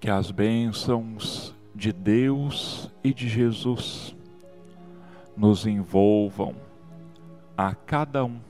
Que 0.00 0.10
as 0.10 0.30
bênçãos 0.30 1.54
de 1.74 1.92
Deus 1.92 2.90
e 3.02 3.12
de 3.12 3.28
Jesus 3.28 4.14
nos 5.36 5.66
envolvam 5.66 6.54
a 7.56 7.74
cada 7.74 8.24
um, 8.24 8.40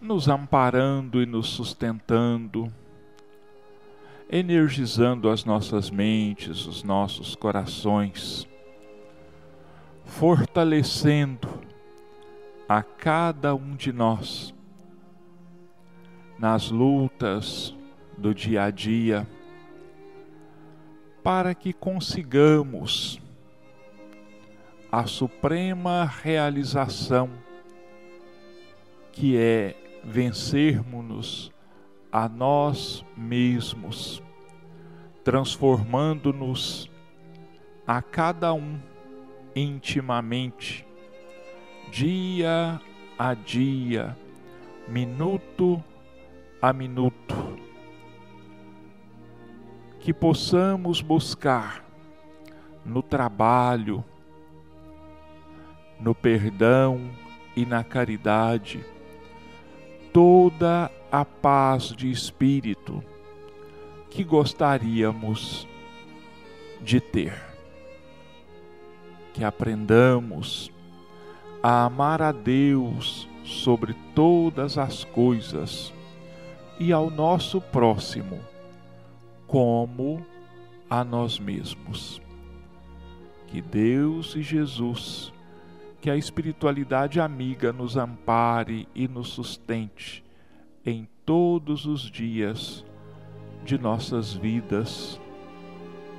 nos 0.00 0.28
amparando 0.28 1.22
e 1.22 1.26
nos 1.26 1.48
sustentando, 1.48 2.72
energizando 4.30 5.28
as 5.28 5.44
nossas 5.44 5.90
mentes, 5.90 6.66
os 6.66 6.82
nossos 6.82 7.34
corações, 7.34 8.46
fortalecendo 10.04 11.48
a 12.68 12.82
cada 12.82 13.54
um 13.54 13.74
de 13.74 13.92
nós 13.92 14.54
nas 16.38 16.70
lutas 16.70 17.77
do 18.18 18.34
dia 18.34 18.64
a 18.64 18.70
dia, 18.70 19.26
para 21.22 21.54
que 21.54 21.72
consigamos 21.72 23.20
a 24.90 25.06
suprema 25.06 26.04
realização, 26.04 27.30
que 29.12 29.36
é 29.36 29.76
vencermos-nos 30.02 31.52
a 32.10 32.28
nós 32.28 33.04
mesmos, 33.16 34.22
transformando-nos 35.22 36.90
a 37.86 38.02
cada 38.02 38.52
um 38.52 38.80
intimamente, 39.54 40.86
dia 41.90 42.80
a 43.18 43.34
dia, 43.34 44.16
minuto 44.88 45.82
a 46.60 46.72
minuto, 46.72 47.67
que 50.00 50.12
possamos 50.12 51.00
buscar 51.00 51.84
no 52.84 53.02
trabalho, 53.02 54.04
no 56.00 56.14
perdão 56.14 57.10
e 57.56 57.66
na 57.66 57.82
caridade 57.82 58.84
toda 60.12 60.90
a 61.10 61.24
paz 61.24 61.92
de 61.94 62.10
espírito 62.10 63.02
que 64.10 64.24
gostaríamos 64.24 65.68
de 66.80 67.00
ter. 67.00 67.40
Que 69.34 69.44
aprendamos 69.44 70.72
a 71.62 71.84
amar 71.84 72.22
a 72.22 72.32
Deus 72.32 73.28
sobre 73.44 73.94
todas 74.14 74.78
as 74.78 75.04
coisas 75.04 75.92
e 76.78 76.92
ao 76.92 77.10
nosso 77.10 77.60
próximo 77.60 78.40
como 79.48 80.24
a 80.88 81.02
nós 81.02 81.38
mesmos. 81.40 82.20
Que 83.46 83.62
Deus 83.62 84.36
e 84.36 84.42
Jesus, 84.42 85.32
que 86.00 86.10
a 86.10 86.16
espiritualidade 86.16 87.18
amiga 87.18 87.72
nos 87.72 87.96
ampare 87.96 88.86
e 88.94 89.08
nos 89.08 89.30
sustente 89.30 90.22
em 90.84 91.08
todos 91.24 91.86
os 91.86 92.02
dias 92.02 92.84
de 93.64 93.78
nossas 93.78 94.34
vidas 94.34 95.20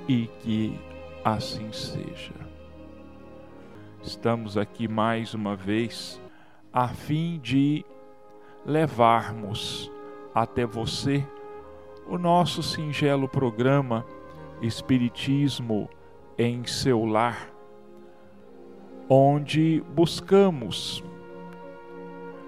e 0.07 0.27
que 0.41 0.77
assim 1.23 1.71
seja. 1.71 2.33
Estamos 4.01 4.57
aqui 4.57 4.87
mais 4.87 5.35
uma 5.35 5.55
vez 5.55 6.19
a 6.73 6.87
fim 6.87 7.39
de 7.39 7.85
levarmos 8.65 9.91
até 10.33 10.65
você 10.65 11.25
o 12.09 12.17
nosso 12.17 12.63
singelo 12.63 13.29
programa 13.29 14.03
Espiritismo 14.61 15.87
em 16.37 16.65
seu 16.65 17.05
lar, 17.05 17.49
onde 19.07 19.81
buscamos 19.93 21.03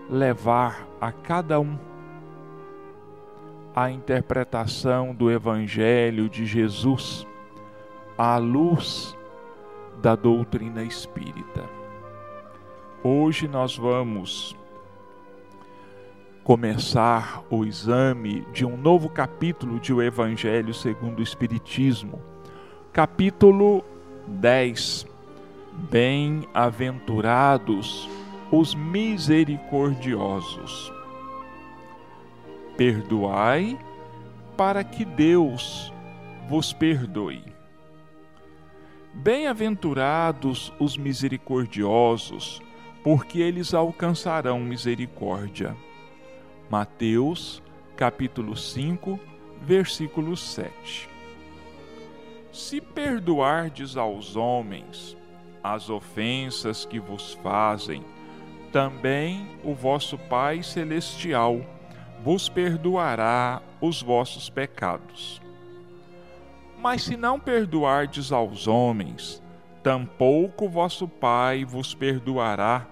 levar 0.09 0.87
a 0.99 1.11
cada 1.11 1.59
um 1.59 1.77
a 3.73 3.89
interpretação 3.89 5.13
do 5.13 5.31
Evangelho 5.31 6.27
de 6.27 6.45
Jesus 6.45 7.25
à 8.17 8.37
luz 8.37 9.15
da 10.01 10.15
doutrina 10.15 10.83
espírita. 10.83 11.69
Hoje 13.03 13.47
nós 13.47 13.77
vamos 13.77 14.55
começar 16.43 17.43
o 17.51 17.63
exame 17.63 18.43
de 18.51 18.65
um 18.65 18.75
novo 18.75 19.07
capítulo 19.07 19.79
de 19.79 19.93
O 19.93 20.01
Evangelho 20.01 20.73
segundo 20.73 21.19
o 21.19 21.23
Espiritismo, 21.23 22.19
capítulo 22.91 23.85
10. 24.27 25.05
Bem-aventurados 25.91 28.09
os 28.51 28.73
misericordiosos. 28.73 30.91
Perdoai 32.75 33.77
para 34.57 34.83
que 34.83 35.05
Deus 35.05 35.93
vos 36.49 36.73
perdoe. 36.73 37.43
Bem-aventurados 39.13 40.73
os 40.79 40.97
misericordiosos, 40.97 42.59
porque 43.03 43.39
eles 43.39 43.75
alcançarão 43.75 44.59
misericórdia. 44.59 45.77
Mateus, 46.71 47.61
capítulo 47.97 48.55
5, 48.55 49.19
versículo 49.61 50.37
7. 50.37 51.09
Se 52.49 52.79
perdoardes 52.79 53.97
aos 53.97 54.37
homens 54.37 55.17
as 55.61 55.89
ofensas 55.89 56.85
que 56.85 56.97
vos 56.97 57.33
fazem, 57.43 58.05
também 58.71 59.59
o 59.65 59.73
vosso 59.73 60.17
Pai 60.17 60.63
celestial 60.63 61.59
vos 62.23 62.47
perdoará 62.47 63.61
os 63.81 64.01
vossos 64.01 64.49
pecados. 64.49 65.41
Mas 66.79 67.03
se 67.03 67.17
não 67.17 67.37
perdoardes 67.37 68.31
aos 68.31 68.65
homens, 68.65 69.43
tampouco 69.83 70.69
vosso 70.69 71.05
Pai 71.05 71.65
vos 71.65 71.93
perdoará 71.93 72.87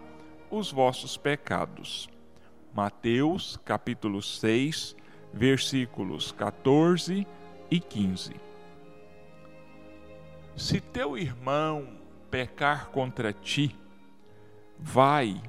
os 0.51 0.69
vossos 0.69 1.16
pecados. 1.16 2.09
Mateus 2.74 3.57
capítulo 3.66 4.22
6, 4.22 4.96
versículos 5.34 6.31
14 6.31 7.28
e 7.69 7.80
15. 7.80 8.34
Se 10.56 10.79
teu 10.79 11.18
irmão 11.18 11.88
pecar 12.29 12.90
contra 12.90 13.34
ti, 13.34 13.75
vai 14.78 15.41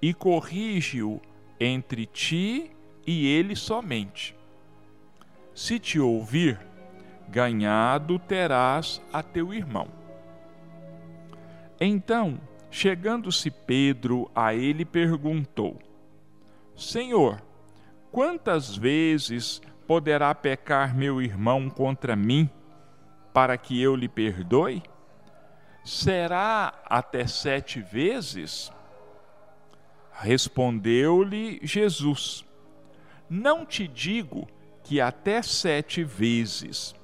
e 0.00 0.12
corrige-o 0.12 1.20
entre 1.58 2.06
ti 2.06 2.70
e 3.06 3.26
ele 3.26 3.56
somente. 3.56 4.36
Se 5.54 5.78
te 5.78 5.98
ouvir, 5.98 6.58
ganhado 7.28 8.18
terás 8.18 9.00
a 9.12 9.22
teu 9.22 9.52
irmão. 9.52 9.88
Então, 11.80 12.40
chegando-se 12.70 13.50
Pedro 13.50 14.30
a 14.34 14.54
ele, 14.54 14.84
perguntou: 14.84 15.78
Senhor, 16.78 17.42
quantas 18.12 18.76
vezes 18.76 19.60
poderá 19.84 20.32
pecar 20.32 20.94
meu 20.94 21.20
irmão 21.20 21.68
contra 21.68 22.14
mim, 22.14 22.48
para 23.34 23.58
que 23.58 23.82
eu 23.82 23.96
lhe 23.96 24.08
perdoe? 24.08 24.80
Será 25.84 26.72
até 26.84 27.26
sete 27.26 27.80
vezes? 27.80 28.70
Respondeu-lhe 30.12 31.58
Jesus: 31.64 32.44
Não 33.28 33.66
te 33.66 33.88
digo 33.88 34.46
que 34.84 35.00
até 35.00 35.42
sete 35.42 36.04
vezes, 36.04 36.94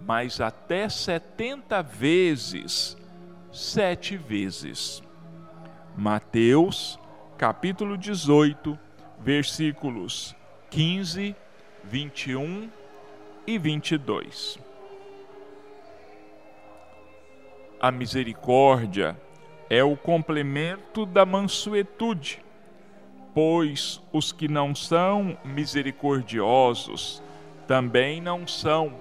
mas 0.00 0.40
até 0.40 0.88
setenta 0.88 1.82
vezes, 1.82 2.96
sete 3.52 4.16
vezes. 4.16 5.02
Mateus, 5.94 6.98
capítulo 7.36 7.98
18, 7.98 8.78
versículos 9.20 10.34
15, 10.70 11.36
21 11.84 12.70
e 13.46 13.58
22. 13.58 14.58
A 17.78 17.90
misericórdia 17.90 19.20
é 19.68 19.84
o 19.84 19.96
complemento 19.96 21.04
da 21.04 21.24
mansuetude, 21.24 22.42
pois 23.34 24.00
os 24.12 24.32
que 24.32 24.48
não 24.48 24.74
são 24.74 25.36
misericordiosos 25.44 27.22
também 27.66 28.20
não 28.20 28.46
são 28.46 28.94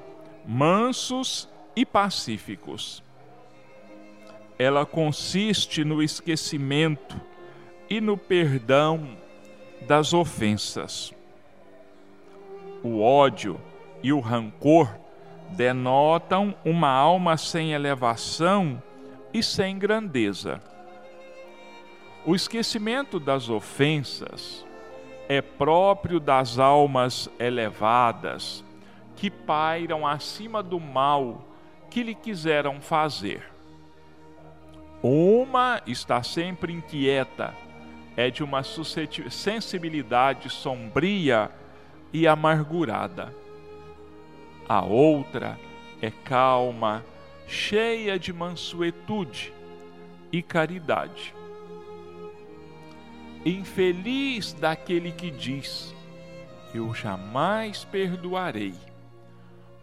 mansos 0.45 1.49
e 1.75 1.85
pacíficos. 1.85 3.03
Ela 4.57 4.85
consiste 4.85 5.83
no 5.83 6.03
esquecimento 6.03 7.19
e 7.89 7.99
no 7.99 8.17
perdão 8.17 9.17
das 9.87 10.13
ofensas. 10.13 11.13
O 12.83 13.01
ódio 13.01 13.59
e 14.01 14.13
o 14.13 14.19
rancor 14.19 14.89
denotam 15.49 16.55
uma 16.63 16.89
alma 16.89 17.37
sem 17.37 17.73
elevação 17.73 18.81
e 19.33 19.43
sem 19.43 19.77
grandeza. 19.77 20.61
O 22.25 22.35
esquecimento 22.35 23.19
das 23.19 23.49
ofensas 23.49 24.65
é 25.27 25.41
próprio 25.41 26.19
das 26.19 26.59
almas 26.59 27.29
elevadas 27.39 28.63
que 29.15 29.29
pairam 29.29 30.07
acima 30.07 30.63
do 30.63 30.79
mal 30.79 31.45
que 31.89 32.03
lhe 32.03 32.15
quiseram 32.15 32.79
fazer. 32.81 33.43
Uma 35.01 35.81
está 35.85 36.21
sempre 36.23 36.73
inquieta, 36.73 37.53
é 38.15 38.29
de 38.29 38.43
uma 38.43 38.61
sensibilidade 38.63 40.49
sombria 40.49 41.51
e 42.11 42.27
amargurada. 42.27 43.33
A 44.67 44.83
outra 44.83 45.59
é 46.01 46.11
calma, 46.11 47.03
cheia 47.47 48.19
de 48.19 48.31
mansuetude 48.31 49.53
e 50.31 50.41
caridade. 50.41 51.33
Infeliz 53.45 54.53
daquele 54.53 55.11
que 55.11 55.31
diz: 55.31 55.95
Eu 56.73 56.93
jamais 56.93 57.85
perdoarei, 57.85 58.75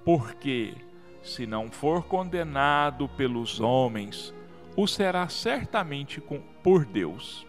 porque, 0.05 0.75
se 1.23 1.47
não 1.47 1.71
for 1.71 2.05
condenado 2.05 3.09
pelos 3.09 3.61
homens, 3.61 4.33
o 4.77 4.87
será 4.87 5.29
certamente 5.29 6.23
por 6.63 6.85
Deus. 6.85 7.47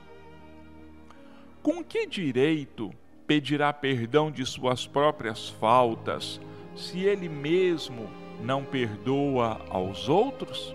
Com 1.68 1.84
que 1.84 2.08
direito 2.08 2.94
pedirá 3.28 3.74
perdão 3.74 4.32
de 4.32 4.46
suas 4.46 4.88
próprias 4.88 5.50
faltas, 5.50 6.40
se 6.78 7.02
ele 7.02 7.28
mesmo 7.28 8.10
não 8.42 8.64
perdoa 8.64 9.60
aos 9.70 10.08
outros? 10.08 10.74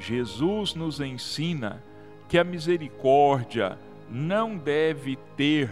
Jesus 0.00 0.74
nos 0.74 0.98
ensina 0.98 1.80
que 2.28 2.36
a 2.36 2.42
misericórdia 2.42 3.78
não 4.10 4.56
deve 4.56 5.14
ter 5.36 5.70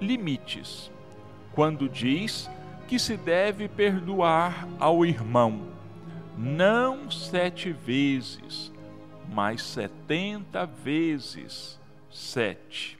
limites, 0.00 0.88
quando 1.54 1.88
diz 1.88 2.48
que 2.86 2.96
se 2.96 3.16
deve 3.16 3.66
perdoar 3.66 4.68
ao 4.78 5.04
irmão, 5.04 5.62
não 6.38 7.10
sete 7.10 7.72
vezes, 7.72 8.72
mas 9.28 9.62
setenta 9.62 10.64
vezes 10.64 11.81
sete. 12.12 12.98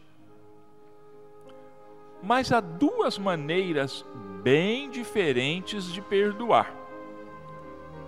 Mas 2.22 2.50
há 2.50 2.60
duas 2.60 3.18
maneiras 3.18 4.04
bem 4.42 4.90
diferentes 4.90 5.92
de 5.92 6.00
perdoar. 6.00 6.74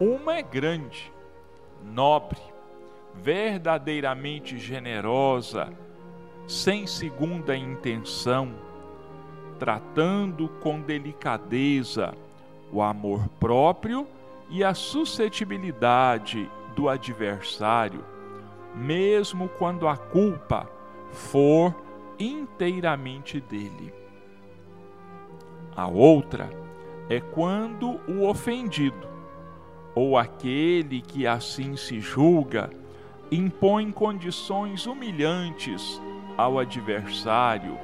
Uma 0.01 0.37
é 0.37 0.43
grande, 0.43 1.13
nobre, 1.83 2.41
verdadeiramente 3.15 4.59
generosa, 4.59 5.73
sem 6.47 6.87
segunda 6.87 7.57
intenção, 7.57 8.55
tratando 9.59 10.49
com 10.61 10.81
delicadeza 10.81 12.15
o 12.73 12.83
amor 12.83 13.29
próprio 13.39 14.07
e 14.51 14.65
a 14.65 14.75
suscetibilidade 14.75 16.51
do 16.75 16.89
adversário, 16.89 18.05
mesmo 18.75 19.49
quando 19.49 19.87
a 19.87 19.97
culpa 19.97 20.69
for 21.15 21.75
inteiramente 22.19 23.41
dele. 23.41 23.93
A 25.75 25.89
outra 25.89 26.51
é 27.09 27.21
quando 27.21 28.01
o 28.09 28.29
ofendido, 28.29 29.09
ou 29.95 30.19
aquele 30.19 31.01
que 31.01 31.27
assim 31.27 31.77
se 31.77 32.01
julga, 32.01 32.71
impõe 33.31 33.91
condições 33.91 34.87
humilhantes 34.87 36.01
ao 36.37 36.59
adversário, 36.59 37.79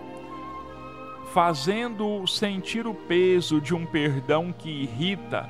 fazendo-o 1.32 2.26
sentir 2.26 2.86
o 2.86 2.94
peso 2.94 3.60
de 3.60 3.74
um 3.74 3.86
perdão 3.86 4.52
que 4.52 4.68
irrita, 4.68 5.48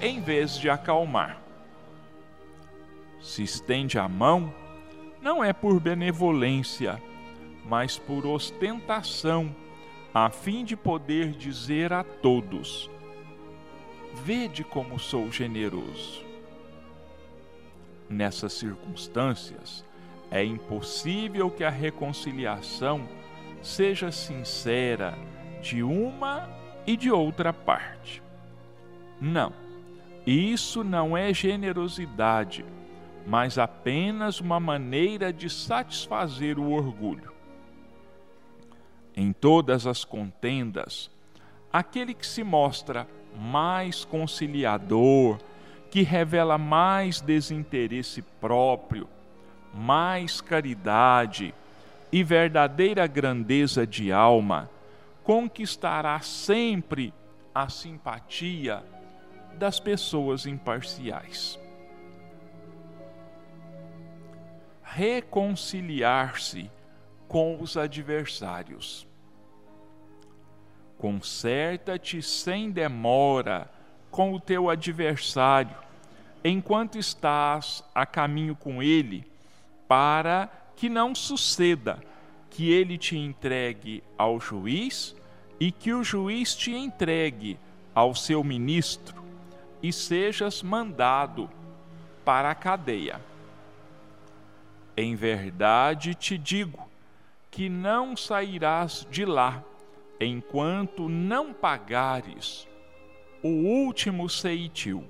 em 0.00 0.20
vez 0.20 0.58
de 0.58 0.68
acalmar. 0.68 1.40
Se 3.20 3.42
estende 3.42 3.98
a 3.98 4.06
mão, 4.08 4.52
não 5.26 5.42
é 5.42 5.52
por 5.52 5.80
benevolência, 5.80 7.02
mas 7.64 7.98
por 7.98 8.24
ostentação, 8.24 9.52
a 10.14 10.30
fim 10.30 10.64
de 10.64 10.76
poder 10.76 11.32
dizer 11.32 11.92
a 11.92 12.04
todos: 12.04 12.88
Vede 14.22 14.62
como 14.62 15.00
sou 15.00 15.28
generoso. 15.32 16.24
Nessas 18.08 18.52
circunstâncias, 18.52 19.84
é 20.30 20.44
impossível 20.44 21.50
que 21.50 21.64
a 21.64 21.70
reconciliação 21.70 23.08
seja 23.60 24.12
sincera 24.12 25.18
de 25.60 25.82
uma 25.82 26.48
e 26.86 26.96
de 26.96 27.10
outra 27.10 27.52
parte. 27.52 28.22
Não, 29.20 29.52
isso 30.24 30.84
não 30.84 31.16
é 31.16 31.34
generosidade, 31.34 32.64
mas 33.26 33.58
apenas 33.58 34.40
uma 34.40 34.60
maneira 34.60 35.32
de 35.32 35.50
satisfazer 35.50 36.58
o 36.58 36.70
orgulho. 36.70 37.32
Em 39.16 39.32
todas 39.32 39.86
as 39.86 40.04
contendas, 40.04 41.10
aquele 41.72 42.14
que 42.14 42.26
se 42.26 42.44
mostra 42.44 43.08
mais 43.36 44.04
conciliador, 44.04 45.38
que 45.90 46.02
revela 46.02 46.56
mais 46.56 47.20
desinteresse 47.20 48.22
próprio, 48.22 49.08
mais 49.74 50.40
caridade 50.40 51.52
e 52.12 52.22
verdadeira 52.22 53.06
grandeza 53.06 53.86
de 53.86 54.12
alma, 54.12 54.70
conquistará 55.24 56.20
sempre 56.20 57.12
a 57.52 57.68
simpatia 57.68 58.84
das 59.58 59.80
pessoas 59.80 60.46
imparciais. 60.46 61.58
Reconciliar-se 64.96 66.70
com 67.28 67.60
os 67.60 67.76
adversários. 67.76 69.06
Conserta-te 70.96 72.22
sem 72.22 72.70
demora 72.70 73.70
com 74.10 74.32
o 74.32 74.40
teu 74.40 74.70
adversário, 74.70 75.76
enquanto 76.42 76.96
estás 76.96 77.84
a 77.94 78.06
caminho 78.06 78.56
com 78.56 78.82
ele, 78.82 79.30
para 79.86 80.48
que 80.74 80.88
não 80.88 81.14
suceda 81.14 82.02
que 82.48 82.70
ele 82.70 82.96
te 82.96 83.18
entregue 83.18 84.02
ao 84.16 84.40
juiz 84.40 85.14
e 85.60 85.70
que 85.70 85.92
o 85.92 86.02
juiz 86.02 86.56
te 86.56 86.74
entregue 86.74 87.58
ao 87.94 88.14
seu 88.14 88.42
ministro 88.42 89.22
e 89.82 89.92
sejas 89.92 90.62
mandado 90.62 91.50
para 92.24 92.50
a 92.50 92.54
cadeia. 92.54 93.20
Em 94.96 95.14
verdade 95.14 96.14
te 96.14 96.38
digo 96.38 96.88
que 97.50 97.68
não 97.68 98.16
sairás 98.16 99.06
de 99.10 99.26
lá 99.26 99.62
enquanto 100.18 101.06
não 101.06 101.52
pagares 101.52 102.66
o 103.42 103.48
último 103.48 104.28
ceitil. 104.28 105.04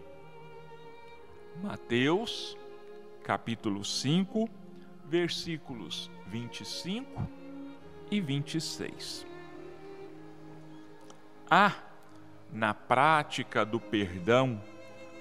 Mateus, 1.63 2.57
capítulo 3.23 3.85
5, 3.85 4.49
versículos 5.05 6.11
25 6.27 7.27
e 8.11 8.21
26. 8.21 9.25
Há, 11.49 11.73
na 12.53 12.75
prática 12.75 13.65
do 13.65 13.79
perdão 13.79 14.61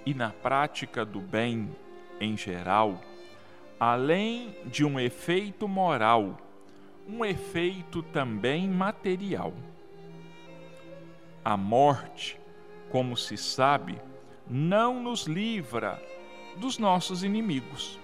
e 0.06 0.14
na 0.14 0.32
prática 0.32 1.06
do 1.06 1.22
bem 1.22 1.70
em 2.20 2.36
geral, 2.36 3.00
além 3.80 4.56
de 4.66 4.86
um 4.86 5.00
efeito 5.00 5.68
moral, 5.68 6.38
um 7.08 7.24
efeito 7.24 8.02
também 8.02 8.68
material. 8.68 9.54
A 11.44 11.56
morte 11.56 12.40
como 12.96 13.18
se 13.18 13.36
sabe, 13.36 14.02
não 14.50 15.02
nos 15.02 15.26
livra 15.26 16.02
dos 16.56 16.78
nossos 16.78 17.26
inimigos. 17.26 18.00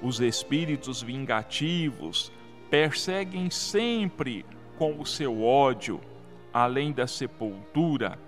Os 0.00 0.20
espíritos 0.20 1.02
vingativos 1.02 2.30
perseguem 2.70 3.50
sempre 3.50 4.46
com 4.78 5.00
o 5.00 5.04
seu 5.04 5.42
ódio, 5.42 6.00
além 6.52 6.92
da 6.92 7.08
sepultura, 7.08 8.18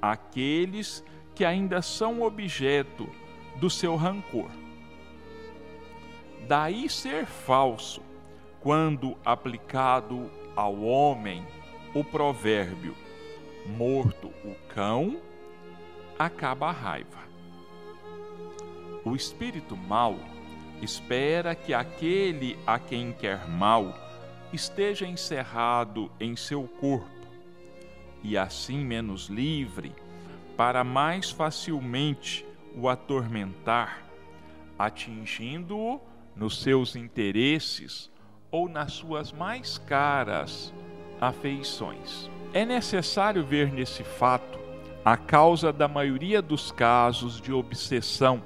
aqueles 0.00 1.02
que 1.34 1.44
ainda 1.44 1.80
são 1.80 2.20
objeto 2.22 3.08
do 3.56 3.70
seu 3.70 3.96
rancor. 3.96 4.50
Daí 6.46 6.88
ser 6.88 7.26
falso, 7.26 8.02
quando 8.60 9.16
aplicado 9.24 10.30
ao 10.56 10.82
homem, 10.82 11.46
o 11.94 12.02
provérbio 12.02 12.96
morto 13.66 14.28
o 14.44 14.54
cão 14.68 15.20
acaba 16.18 16.68
a 16.68 16.72
raiva. 16.72 17.22
O 19.04 19.14
espírito 19.14 19.76
mau 19.76 20.18
espera 20.80 21.54
que 21.54 21.72
aquele 21.72 22.58
a 22.66 22.78
quem 22.78 23.12
quer 23.12 23.48
mal 23.48 23.94
esteja 24.52 25.06
encerrado 25.06 26.10
em 26.20 26.34
seu 26.36 26.64
corpo 26.64 27.08
e 28.22 28.36
assim 28.36 28.84
menos 28.84 29.26
livre 29.26 29.94
para 30.56 30.84
mais 30.84 31.30
facilmente 31.30 32.44
o 32.74 32.88
atormentar, 32.88 34.02
atingindo-o 34.78 36.00
nos 36.34 36.60
seus 36.60 36.96
interesses 36.96 38.10
ou 38.50 38.68
nas 38.68 38.92
suas 38.92 39.32
mais 39.32 39.78
caras 39.78 40.72
afeições. 41.20 42.30
É 42.52 42.64
necessário 42.64 43.44
ver 43.44 43.72
nesse 43.72 44.04
fato 44.04 44.58
a 45.04 45.16
causa 45.16 45.72
da 45.72 45.88
maioria 45.88 46.42
dos 46.42 46.70
casos 46.70 47.40
de 47.40 47.52
obsessão, 47.52 48.42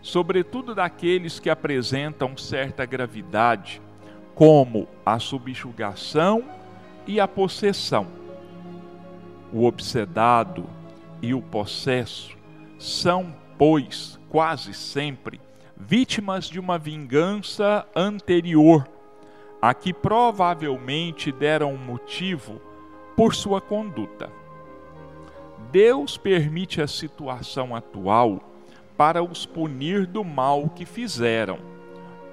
sobretudo 0.00 0.74
daqueles 0.74 1.40
que 1.40 1.50
apresentam 1.50 2.36
certa 2.36 2.84
gravidade, 2.84 3.80
como 4.34 4.86
a 5.04 5.18
subjugação 5.18 6.44
e 7.06 7.18
a 7.18 7.26
possessão. 7.26 8.06
O 9.52 9.64
obsedado 9.64 10.68
e 11.22 11.34
o 11.34 11.42
possesso 11.42 12.36
são, 12.78 13.34
pois, 13.56 14.20
quase 14.28 14.74
sempre 14.74 15.40
vítimas 15.80 16.46
de 16.46 16.58
uma 16.58 16.76
vingança 16.76 17.86
anterior 17.94 18.88
a 19.62 19.72
que 19.72 19.92
provavelmente 19.92 21.30
deram 21.30 21.76
motivo 21.76 22.60
por 23.16 23.34
sua 23.34 23.60
conduta. 23.60 24.30
Deus 25.70 26.16
permite 26.16 26.80
a 26.80 26.86
situação 26.86 27.74
atual 27.76 28.40
para 28.96 29.22
os 29.22 29.46
punir 29.46 30.06
do 30.06 30.24
mal 30.24 30.68
que 30.68 30.84
fizeram, 30.84 31.58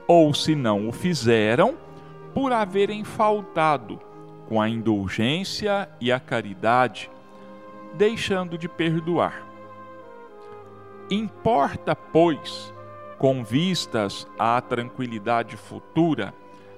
ou 0.07 0.33
se 0.33 0.55
não 0.55 0.87
o 0.87 0.91
fizeram, 0.91 1.75
por 2.33 2.51
haverem 2.51 3.03
faltado 3.03 3.99
com 4.47 4.61
a 4.61 4.67
indulgência 4.67 5.89
e 5.99 6.11
a 6.11 6.19
caridade, 6.19 7.09
deixando 7.93 8.57
de 8.57 8.67
perdoar. 8.67 9.43
Importa, 11.09 11.95
pois, 11.95 12.73
com 13.17 13.43
vistas 13.43 14.27
à 14.37 14.59
tranquilidade 14.61 15.57
futura, 15.57 16.33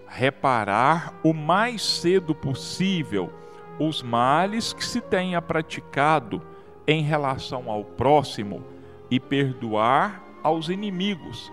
reparar 0.08 1.14
o 1.24 1.34
mais 1.34 1.82
cedo 1.82 2.34
possível 2.34 3.32
os 3.80 4.02
males 4.02 4.74
que 4.74 4.84
se 4.84 5.02
tenha 5.02 5.42
praticado 5.42 6.42
em 6.88 7.04
relação 7.04 7.70
ao 7.70 7.84
próximo 7.84 8.64
e 9.10 9.20
perdoar 9.20 10.24
aos 10.42 10.70
inimigos, 10.70 11.52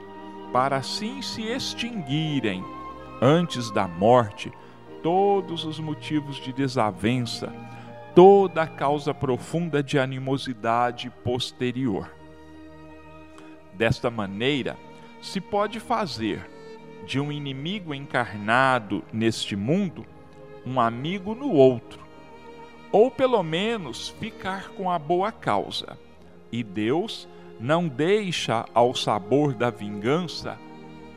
para 0.53 0.77
assim 0.77 1.21
se 1.21 1.43
extinguirem 1.43 2.65
antes 3.21 3.71
da 3.71 3.89
morte 3.89 4.53
todos 5.03 5.65
os 5.65 5.79
motivos 5.79 6.37
de 6.37 6.53
desavença, 6.53 7.53
toda 8.15 8.63
a 8.63 8.67
causa 8.67 9.13
profunda 9.13 9.83
de 9.83 9.99
animosidade 9.99 11.11
posterior. 11.23 12.09
Desta 13.77 14.11
maneira, 14.11 14.77
se 15.21 15.41
pode 15.41 15.81
fazer 15.81 16.49
de 17.07 17.21
um 17.21 17.31
inimigo 17.31 17.95
encarnado 17.95 19.05
neste 19.13 19.57
mundo 19.57 20.07
um 20.67 20.81
amigo 20.81 21.35
no 21.35 21.53
outro, 21.53 22.03
ou 22.91 23.11
pelo 23.11 23.43
menos 23.43 24.09
ficar 24.21 24.71
com 24.71 24.91
a 24.91 24.99
boa 24.99 25.31
causa. 25.31 25.99
E 26.51 26.63
Deus 26.63 27.29
não 27.61 27.87
deixa 27.89 28.65
ao 28.73 28.95
sabor 28.95 29.55
da 29.55 29.71
vingança 29.71 30.59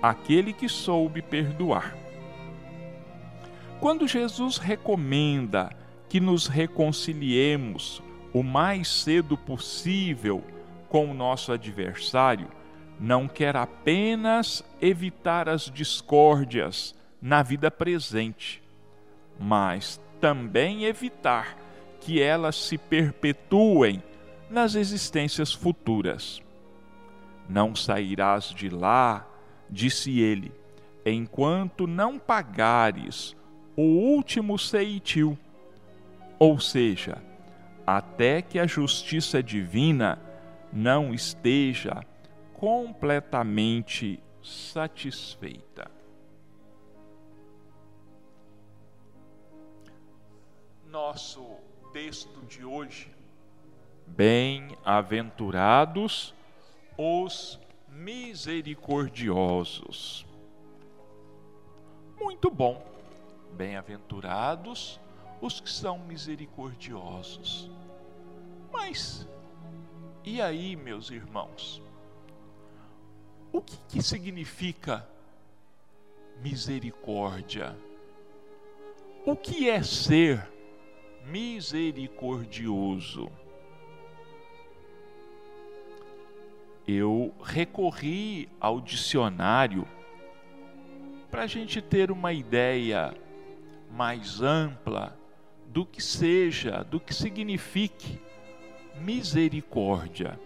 aquele 0.01 0.53
que 0.53 0.67
soube 0.67 1.21
perdoar. 1.21 1.95
Quando 3.79 4.07
Jesus 4.07 4.57
recomenda 4.57 5.69
que 6.09 6.19
nos 6.19 6.47
reconciliemos 6.47 8.01
o 8.33 8.41
mais 8.41 8.87
cedo 8.87 9.37
possível 9.37 10.43
com 10.89 11.09
o 11.09 11.13
nosso 11.13 11.51
adversário, 11.51 12.47
não 12.99 13.27
quer 13.27 13.55
apenas 13.55 14.63
evitar 14.81 15.47
as 15.47 15.69
discórdias 15.69 16.95
na 17.21 17.43
vida 17.43 17.69
presente, 17.69 18.61
mas 19.39 20.01
também 20.19 20.85
evitar 20.85 21.57
que 21.99 22.21
elas 22.21 22.55
se 22.55 22.77
perpetuem 22.77 24.01
nas 24.49 24.75
existências 24.75 25.53
futuras. 25.53 26.41
Não 27.49 27.75
sairás 27.75 28.45
de 28.45 28.69
lá, 28.69 29.27
disse 29.69 30.19
ele, 30.19 30.51
enquanto 31.05 31.87
não 31.87 32.17
pagares 32.17 33.35
o 33.75 33.83
último 33.83 34.57
ceitil, 34.57 35.37
ou 36.39 36.59
seja, 36.59 37.21
até 37.85 38.41
que 38.41 38.59
a 38.59 38.67
justiça 38.67 39.41
divina 39.41 40.19
não 40.71 41.13
esteja 41.13 42.01
completamente 42.53 44.23
satisfeita. 44.43 45.89
Nosso 50.85 51.45
texto 51.91 52.45
de 52.45 52.63
hoje. 52.65 53.11
Bem-aventurados 54.05 56.35
os 56.97 57.59
misericordiosos. 57.89 60.25
Muito 62.19 62.49
bom. 62.49 62.81
Bem-aventurados 63.53 64.99
os 65.41 65.59
que 65.59 65.69
são 65.69 65.99
misericordiosos. 65.99 67.69
Mas, 68.71 69.27
e 70.23 70.41
aí, 70.41 70.75
meus 70.75 71.09
irmãos? 71.09 71.81
O 73.51 73.61
que, 73.61 73.77
que 73.87 74.03
significa 74.03 75.07
misericórdia? 76.41 77.75
O 79.25 79.35
que 79.35 79.69
é 79.69 79.81
ser 79.81 80.47
misericordioso? 81.25 83.31
Eu 86.87 87.33
recorri 87.43 88.47
ao 88.59 88.79
dicionário 88.79 89.87
para 91.29 91.43
a 91.43 91.47
gente 91.47 91.81
ter 91.81 92.11
uma 92.11 92.31
ideia 92.31 93.13
mais 93.91 94.41
ampla 94.41 95.17
do 95.67 95.85
que 95.85 96.01
seja, 96.01 96.83
do 96.83 96.99
que 96.99 97.13
signifique 97.13 98.19
misericórdia. 99.01 100.39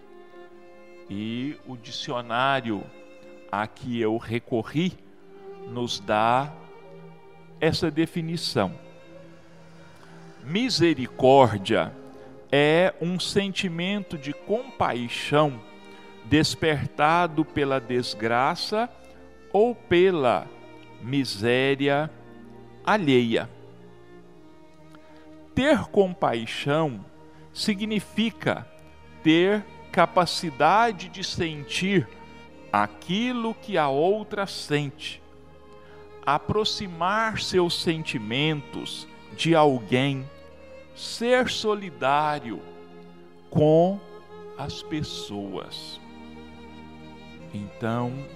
E 1.08 1.56
o 1.66 1.76
dicionário 1.76 2.82
a 3.50 3.66
que 3.66 4.00
eu 4.00 4.16
recorri 4.16 4.92
nos 5.68 6.00
dá 6.00 6.52
essa 7.60 7.90
definição. 7.90 8.74
Misericórdia 10.42 11.92
é 12.50 12.94
um 13.00 13.20
sentimento 13.20 14.18
de 14.18 14.32
compaixão 14.32 15.60
despertado 16.24 17.44
pela 17.44 17.80
desgraça 17.80 18.88
ou 19.52 19.74
pela 19.74 20.46
miséria 21.02 22.10
alheia. 22.84 23.48
Ter 25.54 25.84
compaixão 25.88 27.04
significa 27.52 28.66
ter 29.22 29.64
capacidade 29.90 31.08
de 31.08 31.22
sentir 31.22 32.08
aquilo 32.72 33.54
que 33.54 33.76
a 33.76 33.88
outra 33.88 34.46
sente, 34.46 35.20
aproximar 36.24 37.40
seus 37.40 37.82
sentimentos 37.82 39.06
de 39.36 39.54
alguém, 39.54 40.26
ser 40.94 41.50
solidário 41.50 42.62
com 43.50 44.00
as 44.56 44.82
pessoas. 44.82 46.00
Então, 47.52 48.26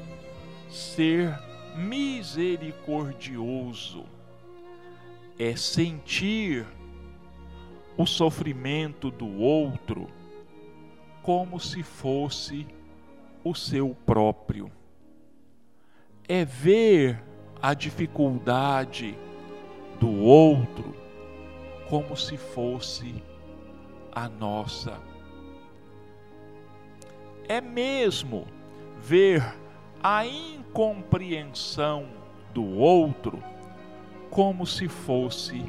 ser 0.68 1.34
misericordioso 1.74 4.04
é 5.38 5.56
sentir 5.56 6.66
o 7.96 8.06
sofrimento 8.06 9.10
do 9.10 9.40
outro 9.40 10.08
como 11.22 11.58
se 11.58 11.82
fosse 11.82 12.66
o 13.42 13.54
seu 13.54 13.96
próprio. 14.06 14.70
É 16.28 16.44
ver 16.44 17.22
a 17.60 17.74
dificuldade 17.74 19.16
do 19.98 20.10
outro 20.20 20.94
como 21.88 22.16
se 22.16 22.36
fosse 22.36 23.22
a 24.12 24.28
nossa. 24.28 25.00
é 27.48 27.60
mesmo 27.60 28.46
ver 28.98 29.42
a 30.02 30.26
incompreensão 30.26 32.08
do 32.52 32.64
outro 32.64 33.42
como 34.30 34.66
se 34.66 34.88
fosse 34.88 35.64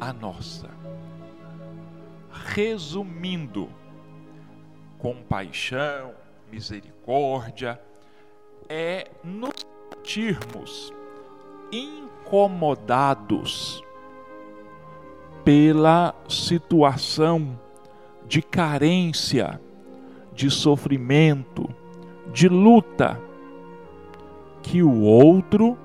a 0.00 0.12
nossa. 0.12 0.77
Resumindo, 2.50 3.68
compaixão, 4.98 6.14
misericórdia, 6.50 7.78
é 8.68 9.10
nos 9.22 9.52
sentirmos 9.92 10.90
incomodados 11.70 13.84
pela 15.44 16.14
situação 16.26 17.60
de 18.26 18.40
carência, 18.40 19.60
de 20.32 20.50
sofrimento, 20.50 21.68
de 22.32 22.48
luta 22.48 23.20
que 24.62 24.82
o 24.82 25.02
outro 25.02 25.76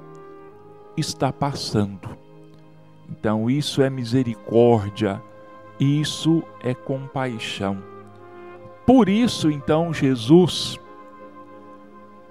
está 0.96 1.34
passando. 1.34 2.18
Então, 3.10 3.50
isso 3.50 3.82
é 3.82 3.90
misericórdia, 3.90 5.22
isso 5.84 6.42
é 6.62 6.74
compaixão. 6.74 7.84
Por 8.86 9.10
isso, 9.10 9.50
então, 9.50 9.92
Jesus 9.94 10.78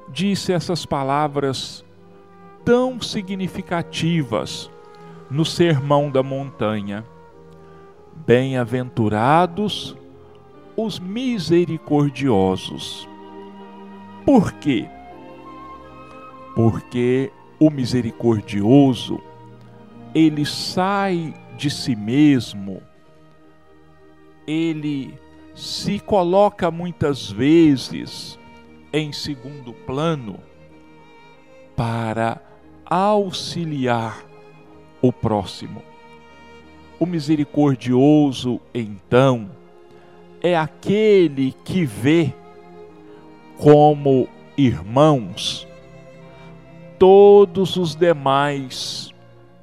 disse 0.08 0.52
essas 0.52 0.86
palavras 0.86 1.84
tão 2.64 3.00
significativas 3.00 4.70
no 5.30 5.44
Sermão 5.44 6.10
da 6.10 6.22
Montanha. 6.22 7.04
Bem-aventurados 8.26 9.96
os 10.76 10.98
misericordiosos. 10.98 13.08
Por 14.24 14.52
quê? 14.52 14.88
Porque 16.54 17.32
o 17.58 17.70
misericordioso, 17.70 19.18
ele 20.14 20.44
sai 20.44 21.34
de 21.56 21.70
si 21.70 21.96
mesmo, 21.96 22.82
ele 24.46 25.14
se 25.54 25.98
coloca 26.00 26.70
muitas 26.70 27.30
vezes 27.30 28.38
em 28.92 29.12
segundo 29.12 29.72
plano 29.72 30.38
para 31.76 32.40
auxiliar 32.84 34.24
o 35.00 35.12
próximo. 35.12 35.82
O 36.98 37.06
misericordioso, 37.06 38.60
então, 38.74 39.50
é 40.40 40.56
aquele 40.56 41.52
que 41.64 41.84
vê 41.84 42.32
como 43.56 44.28
irmãos 44.56 45.66
todos 46.98 47.76
os 47.76 47.94
demais 47.94 49.10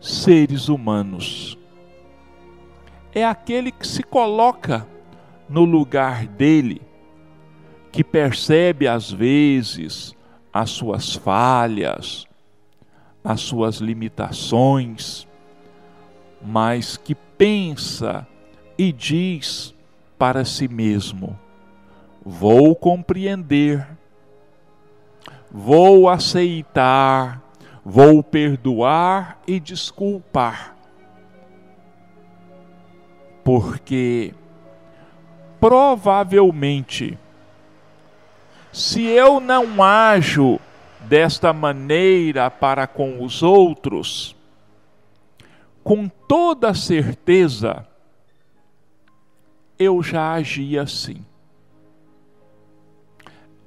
seres 0.02 0.70
humanos. 0.70 1.59
É 3.14 3.26
aquele 3.26 3.72
que 3.72 3.88
se 3.88 4.04
coloca 4.04 4.88
no 5.48 5.66
lugar 5.66 6.28
dele, 6.28 6.82
que 7.92 8.04
percebe 8.04 8.88
às 8.88 9.12
vezes 9.12 10.16
as 10.54 10.70
suas 10.70 11.16
falhas, 11.16 12.28
as 13.24 13.42
suas 13.42 13.78
limitações, 13.78 15.28
mas 16.42 16.98
que 16.98 17.16
pensa 17.16 18.28
e 18.78 18.92
diz 18.92 19.74
para 20.18 20.46
si 20.46 20.68
mesmo: 20.68 21.38
vou 22.24 22.76
compreender, 22.76 23.88
vou 25.52 26.08
aceitar, 26.08 27.42
vou 27.84 28.22
perdoar 28.22 29.40
e 29.48 29.60
desculpar. 29.60 30.79
Porque 33.50 34.32
provavelmente, 35.60 37.18
se 38.72 39.02
eu 39.02 39.40
não 39.40 39.82
ajo 39.82 40.60
desta 41.00 41.52
maneira 41.52 42.52
para 42.52 42.86
com 42.86 43.24
os 43.24 43.42
outros, 43.42 44.36
com 45.84 46.08
toda 46.08 46.76
certeza, 46.76 47.88
eu 49.80 50.04
já 50.04 50.36
agi 50.36 50.78
assim. 50.78 51.26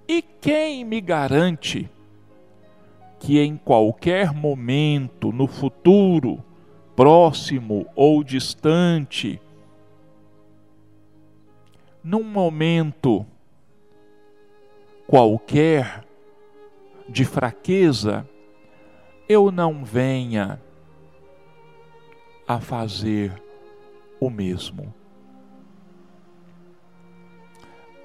E 0.06 0.22
quem 0.22 0.84
me 0.84 1.00
garante 1.00 1.90
que 3.18 3.40
em 3.40 3.56
qualquer 3.56 4.32
momento, 4.32 5.32
no 5.32 5.48
futuro, 5.48 6.38
próximo 6.94 7.84
ou 7.96 8.22
distante, 8.22 9.40
num 12.02 12.22
momento 12.22 13.26
qualquer 15.06 16.04
de 17.08 17.24
fraqueza, 17.24 18.28
eu 19.28 19.50
não 19.50 19.84
venha 19.84 20.60
a 22.46 22.58
fazer 22.58 23.32
o 24.18 24.30
mesmo. 24.30 24.92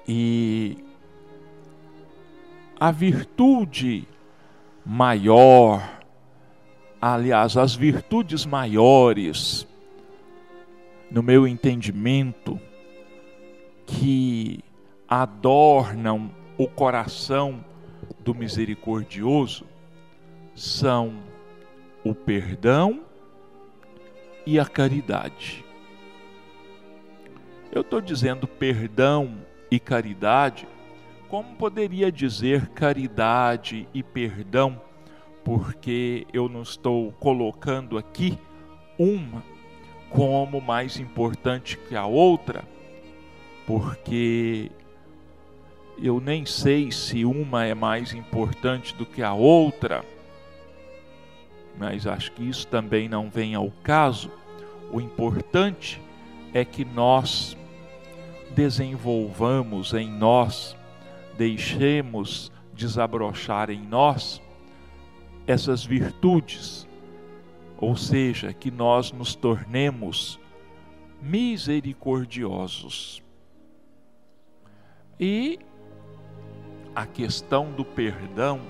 E 0.06 0.78
a 2.80 2.90
virtude 2.90 4.06
maior, 4.84 6.00
aliás, 7.00 7.56
as 7.56 7.74
virtudes 7.74 8.46
maiores, 8.46 9.66
no 11.10 11.22
meu 11.22 11.46
entendimento, 11.46 12.60
que 13.88 14.60
adornam 15.08 16.30
o 16.58 16.68
coração 16.68 17.64
do 18.20 18.34
misericordioso 18.34 19.64
são 20.54 21.14
o 22.04 22.14
perdão 22.14 23.00
e 24.46 24.60
a 24.60 24.66
caridade. 24.66 25.64
Eu 27.72 27.80
estou 27.80 28.00
dizendo 28.00 28.46
perdão 28.46 29.38
e 29.70 29.80
caridade 29.80 30.68
como 31.28 31.56
poderia 31.56 32.12
dizer 32.12 32.68
caridade 32.68 33.86
e 33.92 34.02
perdão, 34.02 34.80
porque 35.44 36.26
eu 36.32 36.48
não 36.48 36.62
estou 36.62 37.12
colocando 37.12 37.96
aqui 37.98 38.38
uma 38.98 39.42
como 40.10 40.60
mais 40.60 40.98
importante 40.98 41.76
que 41.76 41.94
a 41.94 42.06
outra, 42.06 42.64
porque 43.68 44.72
eu 46.02 46.18
nem 46.20 46.44
sei 46.46 46.90
se 46.90 47.26
uma 47.26 47.66
é 47.66 47.74
mais 47.74 48.14
importante 48.14 48.94
do 48.94 49.04
que 49.04 49.22
a 49.22 49.34
outra, 49.34 50.02
mas 51.78 52.06
acho 52.06 52.32
que 52.32 52.48
isso 52.48 52.66
também 52.66 53.10
não 53.10 53.28
vem 53.28 53.54
ao 53.54 53.70
caso. 53.82 54.30
O 54.90 55.02
importante 55.02 56.00
é 56.54 56.64
que 56.64 56.82
nós 56.82 57.54
desenvolvamos 58.56 59.92
em 59.92 60.10
nós 60.10 60.74
deixemos 61.36 62.50
desabrochar 62.72 63.68
em 63.68 63.82
nós 63.82 64.40
essas 65.46 65.84
virtudes, 65.84 66.88
ou 67.76 67.94
seja, 67.96 68.54
que 68.54 68.70
nós 68.70 69.12
nos 69.12 69.34
tornemos 69.34 70.40
misericordiosos. 71.20 73.27
E 75.20 75.58
a 76.94 77.06
questão 77.06 77.70
do 77.72 77.84
perdão, 77.84 78.60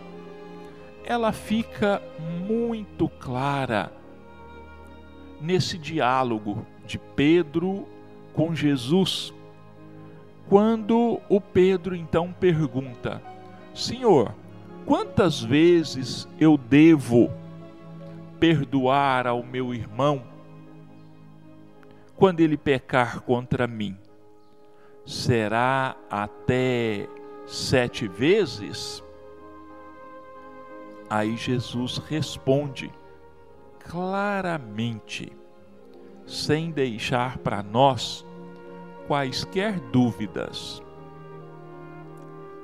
ela 1.04 1.32
fica 1.32 2.02
muito 2.46 3.08
clara 3.08 3.92
nesse 5.40 5.78
diálogo 5.78 6.66
de 6.84 6.98
Pedro 6.98 7.86
com 8.34 8.54
Jesus 8.54 9.32
quando 10.48 11.20
o 11.28 11.40
Pedro 11.40 11.94
então 11.94 12.32
pergunta: 12.32 13.22
Senhor, 13.74 14.34
quantas 14.86 15.42
vezes 15.42 16.26
eu 16.40 16.56
devo 16.56 17.30
perdoar 18.40 19.26
ao 19.26 19.42
meu 19.42 19.74
irmão 19.74 20.22
quando 22.16 22.40
ele 22.40 22.56
pecar 22.56 23.20
contra 23.20 23.66
mim? 23.66 23.96
Será 25.08 25.96
até 26.10 27.08
sete 27.46 28.06
vezes? 28.06 29.02
Aí 31.08 31.34
Jesus 31.34 31.96
responde 31.96 32.92
claramente, 33.88 35.32
sem 36.26 36.70
deixar 36.70 37.38
para 37.38 37.62
nós 37.62 38.22
quaisquer 39.06 39.80
dúvidas. 39.80 40.82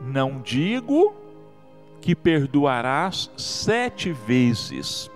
Não 0.02 0.38
digo 0.42 1.14
que 2.02 2.14
perdoarás 2.14 3.30
sete 3.38 4.12
vezes, 4.12 5.10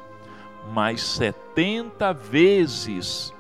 mas 0.73 1.03
setenta 1.03 2.11
vezes 2.11 3.35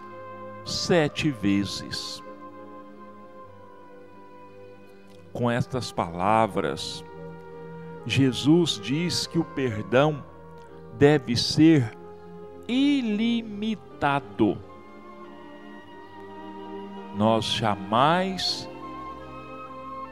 sete 0.66 1.30
vezes. 1.30 2.22
Com 5.38 5.48
estas 5.48 5.92
palavras, 5.92 7.04
Jesus 8.04 8.80
diz 8.82 9.24
que 9.24 9.38
o 9.38 9.44
perdão 9.44 10.24
deve 10.98 11.36
ser 11.36 11.96
ilimitado. 12.66 14.58
Nós 17.14 17.44
jamais 17.44 18.68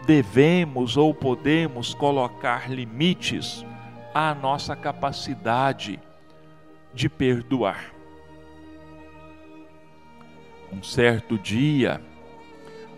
devemos 0.07 0.97
ou 0.97 1.13
podemos 1.13 1.93
colocar 1.93 2.71
limites 2.71 3.67
à 4.15 4.33
nossa 4.33 4.77
capacidade 4.77 5.99
de 6.95 7.09
perdoar. 7.09 7.93
Um 10.73 10.85
certo 10.85 11.37
dia, 11.37 12.01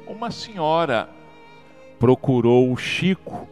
uma 0.06 0.30
senhora 0.30 1.16
procurou 1.98 2.72
o 2.72 2.76
Chico 2.76 3.48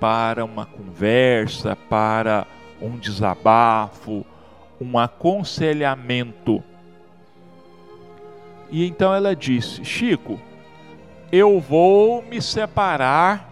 para 0.00 0.44
uma 0.44 0.66
conversa, 0.66 1.76
para 1.76 2.46
um 2.80 2.96
desabafo, 2.98 4.24
um 4.80 4.98
aconselhamento. 4.98 6.62
E 8.70 8.86
então 8.86 9.14
ela 9.14 9.34
disse: 9.34 9.84
Chico, 9.84 10.40
eu 11.30 11.60
vou 11.60 12.22
me 12.22 12.40
separar 12.40 13.50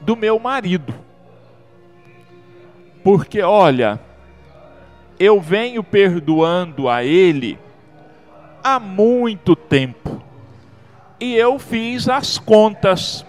do 0.00 0.16
meu 0.16 0.38
marido. 0.38 0.94
Porque, 3.02 3.42
olha, 3.42 4.00
eu 5.18 5.40
venho 5.40 5.82
perdoando 5.82 6.88
a 6.88 7.04
ele 7.04 7.58
há 8.62 8.78
muito 8.78 9.56
tempo. 9.56 10.22
E 11.22 11.34
eu 11.36 11.56
fiz 11.56 12.08
as 12.08 12.36
contas. 12.36 13.24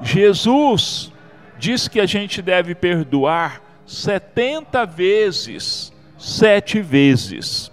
Jesus 0.00 1.12
diz 1.58 1.88
que 1.88 1.98
a 1.98 2.06
gente 2.06 2.40
deve 2.40 2.72
perdoar 2.72 3.60
70 3.84 4.86
vezes, 4.86 5.92
sete 6.16 6.80
vezes. 6.80 7.72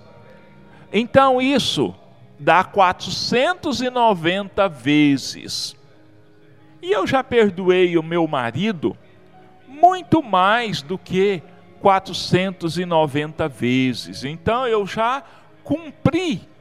Então 0.92 1.40
isso 1.40 1.94
dá 2.40 2.64
490 2.64 4.68
vezes. 4.70 5.76
E 6.82 6.92
eu 6.92 7.06
já 7.06 7.24
perdoei 7.24 7.96
o 7.96 8.02
meu 8.02 8.28
marido 8.28 8.98
muito 9.68 10.24
mais 10.24 10.82
do 10.82 10.98
que 10.98 11.44
490 11.80 13.48
vezes. 13.50 14.24
Então 14.24 14.66
eu 14.66 14.88
já 14.88 15.22
cumpri 15.64 16.52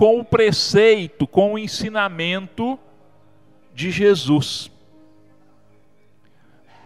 com 0.00 0.18
o 0.18 0.24
preceito, 0.24 1.26
com 1.26 1.52
o 1.52 1.58
ensinamento 1.58 2.78
de 3.74 3.90
Jesus. 3.90 4.70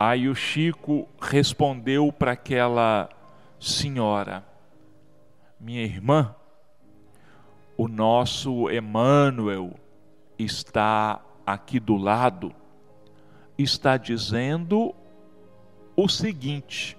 Aí 0.00 0.29
o 0.29 0.35
Chico 0.35 1.09
respondeu 1.20 2.11
para 2.12 2.33
aquela 2.33 3.09
senhora: 3.61 4.44
Minha 5.61 5.85
irmã, 5.85 6.35
o 7.77 7.87
nosso 7.87 8.68
Emmanuel 8.68 9.74
está 10.37 11.24
aqui 11.46 11.79
do 11.79 11.96
lado, 11.96 12.53
está 13.57 13.96
dizendo 13.96 14.92
o 15.94 16.09
seguinte: 16.09 16.98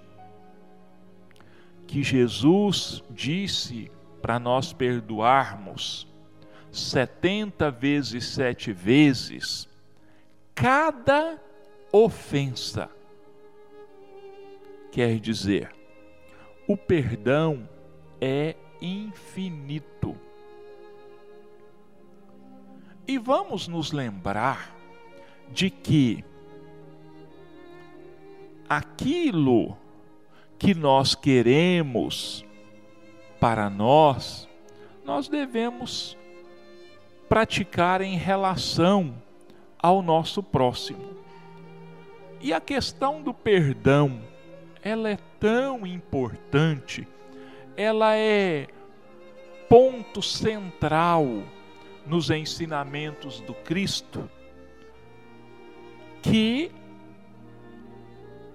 que 1.86 2.02
Jesus 2.02 3.02
disse 3.10 3.90
para 4.26 4.40
nós 4.40 4.72
perdoarmos 4.72 6.04
setenta 6.72 7.70
vezes 7.70 8.26
sete 8.26 8.72
vezes 8.72 9.68
cada 10.52 11.40
ofensa. 11.92 12.90
Quer 14.90 15.20
dizer, 15.20 15.72
o 16.66 16.76
perdão 16.76 17.68
é 18.20 18.56
infinito. 18.82 20.16
E 23.06 23.18
vamos 23.18 23.68
nos 23.68 23.92
lembrar 23.92 24.74
de 25.52 25.70
que 25.70 26.24
aquilo 28.68 29.78
que 30.58 30.74
nós 30.74 31.14
queremos 31.14 32.44
para 33.40 33.68
nós, 33.70 34.48
nós 35.04 35.28
devemos 35.28 36.16
praticar 37.28 38.00
em 38.00 38.16
relação 38.16 39.14
ao 39.78 40.02
nosso 40.02 40.42
próximo. 40.42 41.16
E 42.40 42.52
a 42.52 42.60
questão 42.60 43.22
do 43.22 43.32
perdão, 43.32 44.20
ela 44.82 45.10
é 45.10 45.18
tão 45.40 45.86
importante, 45.86 47.06
ela 47.76 48.14
é 48.16 48.68
ponto 49.68 50.22
central 50.22 51.26
nos 52.06 52.30
ensinamentos 52.30 53.40
do 53.40 53.52
Cristo, 53.52 54.30
que 56.22 56.70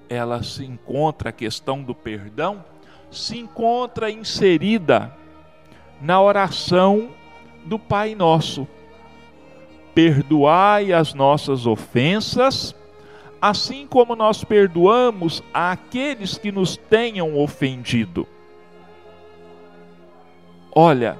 ela 0.09 0.43
se 0.43 0.65
encontra, 0.65 1.29
a 1.29 1.33
questão 1.33 1.81
do 1.81 1.95
perdão, 1.95 2.65
se 3.11 3.37
encontra 3.37 4.09
inserida 4.09 5.15
na 6.01 6.21
oração 6.21 7.09
do 7.65 7.77
Pai 7.77 8.15
Nosso. 8.15 8.67
Perdoai 9.93 10.93
as 10.93 11.13
nossas 11.13 11.67
ofensas, 11.67 12.73
assim 13.41 13.85
como 13.85 14.15
nós 14.15 14.43
perdoamos 14.43 15.43
aqueles 15.53 16.37
que 16.37 16.51
nos 16.51 16.77
tenham 16.77 17.37
ofendido. 17.37 18.25
Olha, 20.73 21.17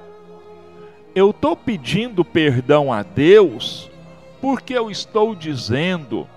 eu 1.13 1.31
estou 1.31 1.57
pedindo 1.57 2.23
perdão 2.23 2.93
a 2.93 3.03
Deus 3.03 3.91
porque 4.39 4.73
eu 4.73 4.89
estou 4.89 5.35
dizendo 5.35 6.27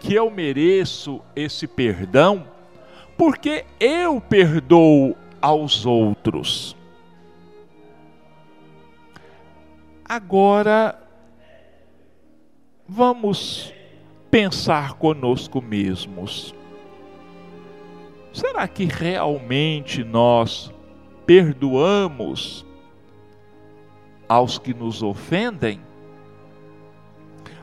que 0.00 0.12
eu 0.12 0.30
mereço 0.30 1.20
esse 1.36 1.66
perdão 1.66 2.44
porque 3.16 3.64
eu 3.78 4.20
perdoo 4.20 5.16
aos 5.40 5.86
outros. 5.86 6.76
Agora, 10.04 10.98
vamos 12.86 13.72
pensar 14.30 14.94
conosco 14.94 15.62
mesmos. 15.62 16.54
Será 18.32 18.66
que 18.66 18.84
realmente 18.84 20.02
nós 20.02 20.72
perdoamos 21.24 22.66
aos 24.28 24.58
que 24.58 24.74
nos 24.74 25.02
ofendem? 25.02 25.80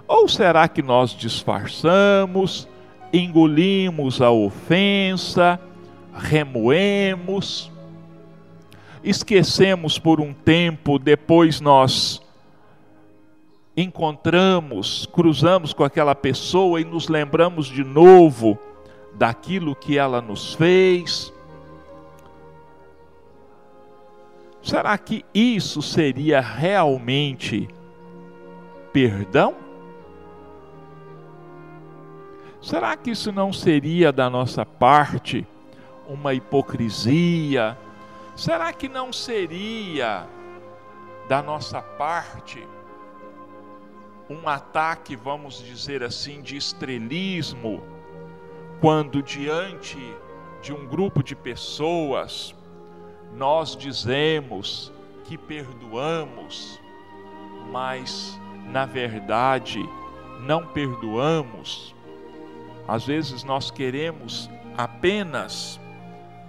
Ou 0.08 0.28
será 0.28 0.68
que 0.68 0.82
nós 0.82 1.12
disfarçamos, 1.12 2.68
engolimos 3.14 4.22
a 4.22 4.32
ofensa, 4.32 5.60
remoemos, 6.14 7.72
esquecemos 9.04 9.98
por 9.98 10.20
um 10.20 10.34
tempo, 10.34 11.00
depois 11.00 11.60
nós 11.60 12.22
encontramos, 13.76 15.08
cruzamos 15.12 15.74
com 15.74 15.84
aquela 15.84 16.14
pessoa 16.14 16.80
e 16.80 16.86
nos 16.86 17.08
lembramos 17.08 17.68
de 17.68 17.84
novo 17.84 18.58
daquilo 19.14 19.76
que 19.76 19.98
ela 19.98 20.22
nos 20.22 20.54
fez? 20.54 21.34
Será 24.62 24.98
que 24.98 25.26
isso 25.34 25.82
seria 25.82 26.40
realmente 26.40 27.68
perdão? 28.94 29.71
Será 32.62 32.96
que 32.96 33.12
isso 33.12 33.32
não 33.32 33.52
seria 33.52 34.12
da 34.12 34.30
nossa 34.30 34.66
parte 34.66 35.48
uma 36.08 36.34
hipocrisia? 36.34 37.78
Será 38.36 38.72
que 38.72 38.88
não 38.88 39.12
seria 39.12 40.28
da 41.28 41.42
nossa 41.42 41.82
parte 41.82 42.66
um 44.30 44.48
ataque, 44.48 45.16
vamos 45.16 45.62
dizer 45.62 46.04
assim, 46.04 46.42
de 46.42 46.56
estrelismo, 46.56 47.84
quando 48.80 49.22
diante 49.22 49.98
de 50.62 50.72
um 50.72 50.88
grupo 50.88 51.24
de 51.24 51.36
pessoas 51.36 52.56
nós 53.36 53.76
dizemos 53.76 54.92
que 55.26 55.38
perdoamos, 55.38 56.80
mas 57.72 58.40
na 58.68 58.86
verdade 58.86 59.84
não 60.42 60.66
perdoamos, 60.68 61.96
às 62.88 63.06
vezes 63.06 63.44
nós 63.44 63.72
queremos 63.72 64.50
apenas 64.78 65.80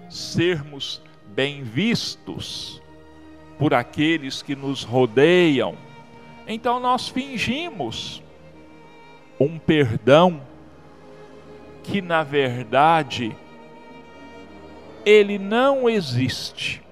sermos 0.09 1.03
bem 1.27 1.62
vistos 1.62 2.81
por 3.59 3.75
aqueles 3.75 4.42
que 4.42 4.55
nos 4.57 4.83
rodeiam, 4.83 5.77
então 6.47 6.81
nós 6.81 7.09
fingimos 7.09 8.23
um 9.38 9.59
perdão 9.59 10.42
que 11.83 12.01
na 12.01 12.23
verdade 12.23 13.37
ele 15.05 15.38
não 15.38 15.88
existe 15.88 16.83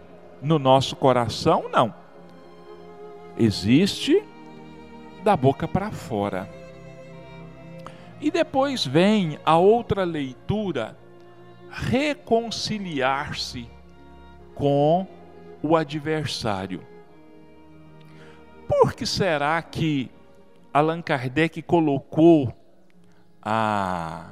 no 0.42 0.58
nosso 0.58 0.96
coração, 0.96 1.66
não. 1.70 1.94
Existe 3.38 4.22
da 5.22 5.36
boca 5.36 5.68
para 5.68 5.90
fora. 5.90 6.59
E 8.20 8.30
depois 8.30 8.86
vem 8.86 9.38
a 9.44 9.56
outra 9.56 10.04
leitura, 10.04 10.96
reconciliar-se 11.70 13.68
com 14.54 15.06
o 15.62 15.74
adversário. 15.74 16.86
Por 18.68 18.92
que 18.92 19.06
será 19.06 19.60
que 19.62 20.10
Allan 20.72 21.00
Kardec 21.00 21.62
colocou 21.62 22.54
a, 23.42 24.30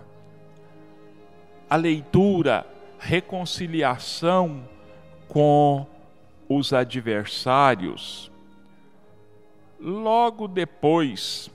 a 1.69 1.77
leitura 1.77 2.67
reconciliação 2.99 4.69
com 5.29 5.87
os 6.49 6.73
adversários 6.73 8.31
logo 9.81 10.49
depois 10.49 11.51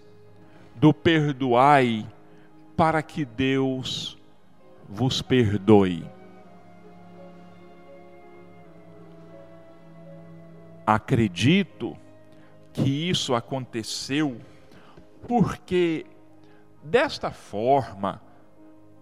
do 0.76 0.94
perdoai 0.94 2.06
para 2.76 3.02
que 3.02 3.24
Deus 3.24 4.18
vos 4.88 5.22
perdoe. 5.22 6.06
Acredito 10.86 11.96
que 12.74 13.10
isso 13.10 13.34
aconteceu 13.34 14.38
porque, 15.28 16.06
desta 16.84 17.32
forma, 17.32 18.22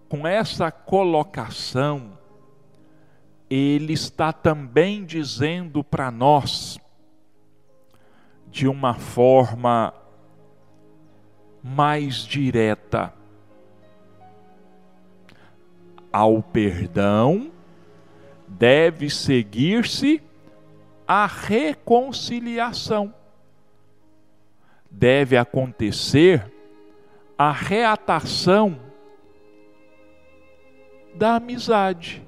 com 0.08 0.26
essa 0.26 0.70
colocação, 0.70 2.16
ele 3.50 3.92
está 3.92 4.32
também 4.32 5.04
dizendo 5.04 5.82
para 5.82 6.10
nós, 6.10 6.78
de 8.48 8.68
uma 8.68 8.94
forma 8.94 9.92
mais 11.62 12.18
direta, 12.18 13.12
ao 16.12 16.42
perdão 16.42 17.50
deve 18.46 19.08
seguir-se 19.08 20.22
a 21.06 21.26
reconciliação. 21.26 23.14
Deve 24.90 25.36
acontecer 25.36 26.52
a 27.36 27.50
reatação 27.50 28.78
da 31.14 31.36
amizade. 31.36 32.22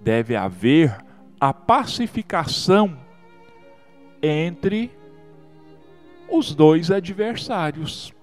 Deve 0.00 0.36
haver 0.36 0.96
a 1.40 1.52
pacificação 1.52 2.98
entre 4.22 4.90
os 6.28 6.54
dois 6.54 6.90
adversários. 6.90 8.14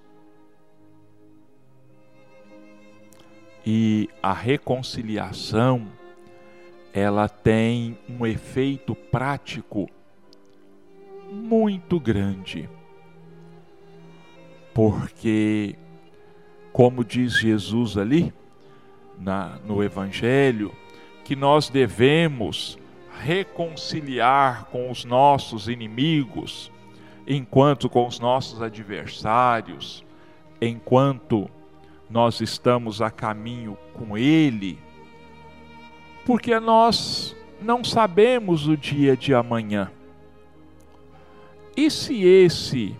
E 3.70 4.08
a 4.22 4.32
reconciliação, 4.32 5.88
ela 6.90 7.28
tem 7.28 7.98
um 8.08 8.26
efeito 8.26 8.94
prático 8.94 9.90
muito 11.30 12.00
grande. 12.00 12.66
Porque, 14.72 15.76
como 16.72 17.04
diz 17.04 17.38
Jesus 17.38 17.98
ali 17.98 18.32
na, 19.18 19.58
no 19.66 19.84
Evangelho, 19.84 20.74
que 21.22 21.36
nós 21.36 21.68
devemos 21.68 22.78
reconciliar 23.20 24.64
com 24.70 24.90
os 24.90 25.04
nossos 25.04 25.68
inimigos, 25.68 26.72
enquanto 27.26 27.90
com 27.90 28.06
os 28.06 28.18
nossos 28.18 28.62
adversários, 28.62 30.02
enquanto 30.58 31.50
nós 32.08 32.40
estamos 32.40 33.02
a 33.02 33.10
caminho 33.10 33.76
com 33.94 34.16
Ele, 34.16 34.78
porque 36.24 36.58
nós 36.58 37.36
não 37.60 37.82
sabemos 37.82 38.66
o 38.66 38.76
dia 38.76 39.16
de 39.16 39.34
amanhã. 39.34 39.90
E 41.76 41.90
se 41.90 42.24
esse 42.24 42.96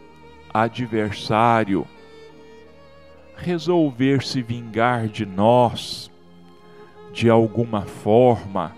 adversário 0.53 1.87
resolver 3.37 4.23
se 4.23 4.43
vingar 4.43 5.09
de 5.09 5.25
nós 5.25 6.11
de 7.13 7.31
alguma 7.31 7.83
forma, 7.83 8.75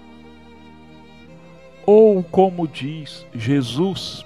ou 1.84 2.22
como 2.22 2.68
diz 2.68 3.26
Jesus, 3.34 4.24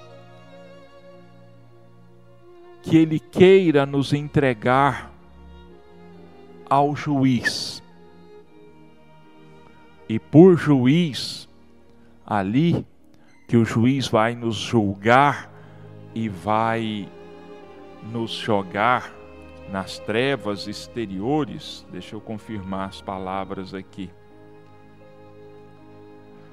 que 2.81 2.95
ele 2.95 3.19
queira 3.19 3.85
nos 3.85 4.13
entregar 4.13 5.14
ao 6.69 6.95
juiz. 6.95 7.83
E 10.07 10.19
por 10.19 10.55
juiz, 10.55 11.49
ali, 12.25 12.85
que 13.47 13.57
o 13.57 13.65
juiz 13.65 14.07
vai 14.07 14.35
nos 14.35 14.55
julgar 14.55 15.51
e 16.13 16.29
vai 16.29 17.09
nos 18.11 18.31
jogar 18.31 19.11
nas 19.71 19.97
trevas 19.99 20.67
exteriores, 20.67 21.85
deixa 21.91 22.15
eu 22.15 22.21
confirmar 22.21 22.89
as 22.89 23.01
palavras 23.01 23.73
aqui. 23.73 24.09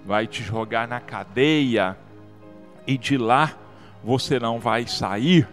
Vai 0.05 0.27
te 0.27 0.43
jogar 0.43 0.89
na 0.89 1.01
cadeia 1.01 1.97
e 2.87 2.97
de 2.97 3.17
lá 3.17 3.57
você 4.03 4.41
não 4.41 4.59
vai 4.59 4.87
sair 4.87 5.47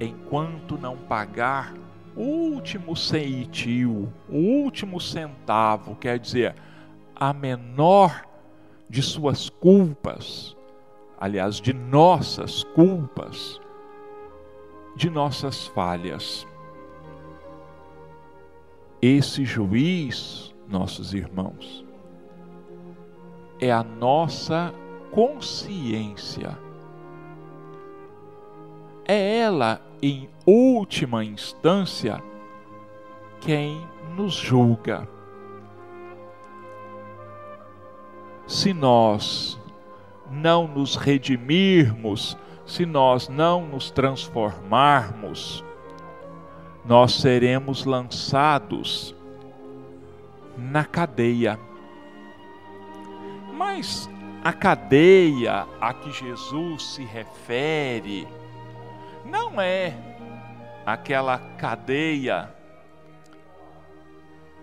enquanto 0.00 0.78
não 0.78 0.96
pagar 0.96 1.74
último 2.16 2.96
ceitil, 2.96 4.12
o 4.28 4.36
último 4.36 5.00
centavo, 5.00 5.94
quer 5.96 6.18
dizer, 6.18 6.54
a 7.14 7.32
menor 7.32 8.24
de 8.88 9.02
suas 9.02 9.48
culpas, 9.48 10.56
aliás, 11.18 11.60
de 11.60 11.72
nossas 11.72 12.64
culpas, 12.64 13.60
de 14.96 15.08
nossas 15.08 15.66
falhas. 15.68 16.46
Esse 19.00 19.44
juiz, 19.44 20.54
nossos 20.68 21.14
irmãos, 21.14 21.84
é 23.60 23.70
a 23.70 23.82
nossa 23.82 24.74
consciência. 25.10 26.58
É 29.06 29.38
ela, 29.38 29.80
em 30.02 30.28
última 30.46 31.24
instância, 31.24 32.22
quem 33.40 33.86
nos 34.16 34.34
julga. 34.34 35.08
Se 38.46 38.72
nós 38.72 39.60
não 40.30 40.66
nos 40.66 40.96
redimirmos, 40.96 42.36
se 42.66 42.86
nós 42.86 43.28
não 43.28 43.66
nos 43.66 43.90
transformarmos, 43.90 45.64
nós 46.84 47.14
seremos 47.14 47.84
lançados 47.84 49.14
na 50.56 50.84
cadeia. 50.84 51.58
Mas 53.56 54.08
a 54.42 54.52
cadeia 54.52 55.66
a 55.80 55.92
que 55.92 56.10
Jesus 56.10 56.94
se 56.94 57.04
refere 57.04 58.26
não 59.24 59.60
é 59.60 59.94
aquela 60.84 61.38
cadeia 61.38 62.52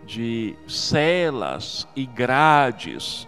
de 0.03 0.55
celas 0.67 1.87
e 1.95 2.05
grades 2.05 3.27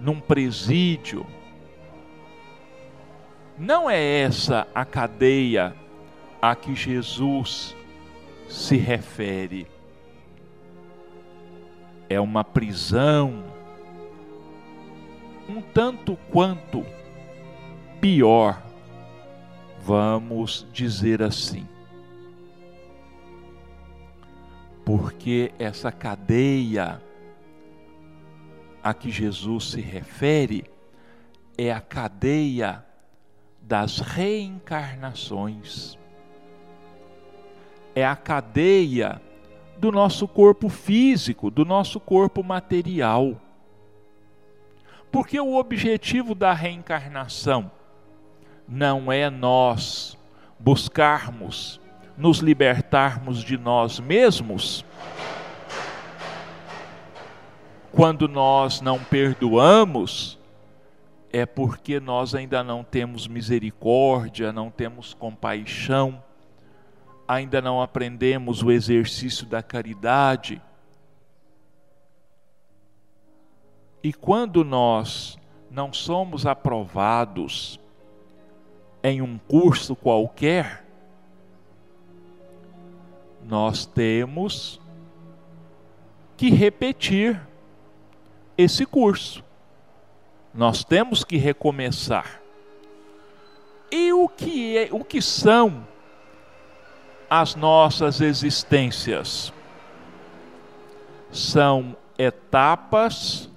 num 0.00 0.20
presídio. 0.20 1.26
Não 3.58 3.88
é 3.88 4.20
essa 4.20 4.66
a 4.74 4.84
cadeia 4.84 5.74
a 6.42 6.54
que 6.54 6.74
Jesus 6.74 7.74
se 8.48 8.76
refere. 8.76 9.66
É 12.08 12.20
uma 12.20 12.44
prisão 12.44 13.54
um 15.48 15.60
tanto 15.60 16.16
quanto 16.30 16.84
pior, 18.00 18.62
vamos 19.84 20.66
dizer 20.72 21.22
assim. 21.22 21.68
Porque 24.82 25.52
essa 25.58 25.92
cadeia 25.92 27.02
a 28.82 28.94
que 28.94 29.10
Jesus 29.10 29.72
se 29.72 29.80
refere 29.80 30.64
é 31.56 31.70
a 31.70 31.80
cadeia 31.80 32.84
das 33.60 33.98
reencarnações. 33.98 35.98
É 37.94 38.06
a 38.06 38.16
cadeia 38.16 39.20
do 39.78 39.92
nosso 39.92 40.26
corpo 40.26 40.70
físico, 40.70 41.50
do 41.50 41.64
nosso 41.64 42.00
corpo 42.00 42.42
material. 42.42 43.40
Porque 45.12 45.38
o 45.38 45.56
objetivo 45.56 46.34
da 46.34 46.52
reencarnação 46.52 47.70
não 48.68 49.10
é 49.12 49.28
nós 49.30 50.16
buscarmos 50.58 51.80
nos 52.16 52.38
libertarmos 52.38 53.42
de 53.42 53.58
nós 53.58 53.98
mesmos, 53.98 54.84
quando 57.92 58.28
nós 58.28 58.80
não 58.80 58.98
perdoamos, 58.98 60.38
é 61.32 61.44
porque 61.44 61.98
nós 61.98 62.34
ainda 62.34 62.62
não 62.62 62.84
temos 62.84 63.26
misericórdia, 63.26 64.52
não 64.52 64.70
temos 64.70 65.14
compaixão, 65.14 66.22
ainda 67.26 67.60
não 67.60 67.82
aprendemos 67.82 68.62
o 68.62 68.70
exercício 68.70 69.46
da 69.46 69.62
caridade. 69.62 70.60
E 74.02 74.12
quando 74.12 74.64
nós 74.64 75.38
não 75.70 75.92
somos 75.92 76.46
aprovados 76.46 77.80
em 79.04 79.20
um 79.20 79.36
curso 79.36 79.94
qualquer, 79.94 80.82
nós 83.44 83.84
temos 83.84 84.80
que 86.38 86.48
repetir 86.48 87.38
esse 88.56 88.86
curso. 88.86 89.44
Nós 90.54 90.82
temos 90.82 91.22
que 91.22 91.36
recomeçar. 91.36 92.40
E 93.90 94.10
o 94.14 94.26
que 94.26 94.78
é, 94.78 94.88
o 94.90 95.04
que 95.04 95.20
são 95.20 95.86
as 97.28 97.54
nossas 97.54 98.22
existências? 98.22 99.52
São 101.30 101.94
etapas 102.18 103.50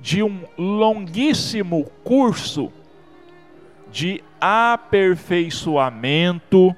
de 0.00 0.22
um 0.22 0.44
longuíssimo 0.56 1.90
curso 2.04 2.72
de 3.90 4.22
aperfeiçoamento 4.40 6.74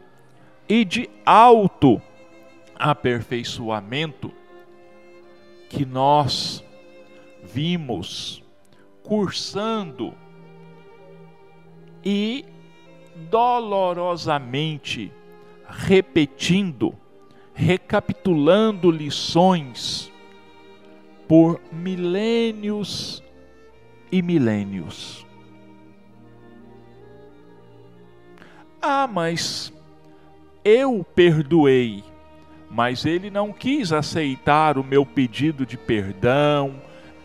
e 0.69 0.85
de 0.85 1.09
auto 1.25 2.03
aperfeiçoamento 2.75 4.33
que 5.69 5.85
nós 5.85 6.65
vimos 7.43 8.43
cursando 9.03 10.15
e 12.05 12.45
dolorosamente 13.31 15.13
repetindo, 15.69 16.95
recapitulando 17.55 18.91
lições 18.91 20.11
por 21.29 21.61
milênios 21.73 23.23
e 24.11 24.21
milênios. 24.21 25.22
Ah, 28.85 29.07
mas 29.07 29.73
eu 30.65 31.07
perdoei, 31.15 32.03
mas 32.69 33.07
ele 33.07 33.31
não 33.31 33.53
quis 33.53 33.93
aceitar 33.93 34.77
o 34.77 34.83
meu 34.83 35.07
pedido 35.07 35.65
de 35.65 35.77
perdão, 35.77 36.75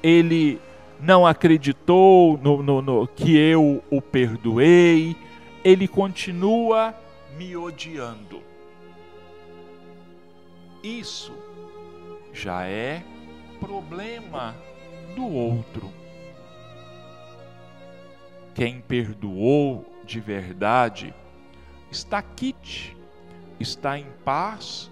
ele 0.03 0.61
não 0.99 1.25
acreditou 1.25 2.37
no, 2.37 2.61
no, 2.61 2.79
no, 2.79 3.07
que 3.07 3.35
eu 3.35 3.83
o 3.89 3.99
perdoei, 3.99 5.15
ele 5.63 5.87
continua 5.87 6.93
me 7.35 7.57
odiando. 7.57 8.43
Isso 10.83 11.33
já 12.31 12.67
é 12.67 13.01
problema 13.59 14.55
do 15.15 15.25
outro. 15.25 15.91
Quem 18.53 18.79
perdoou 18.79 19.83
de 20.05 20.19
verdade 20.19 21.13
está 21.91 22.21
quite 22.21 22.97
está 23.59 23.97
em 23.97 24.07
paz 24.23 24.91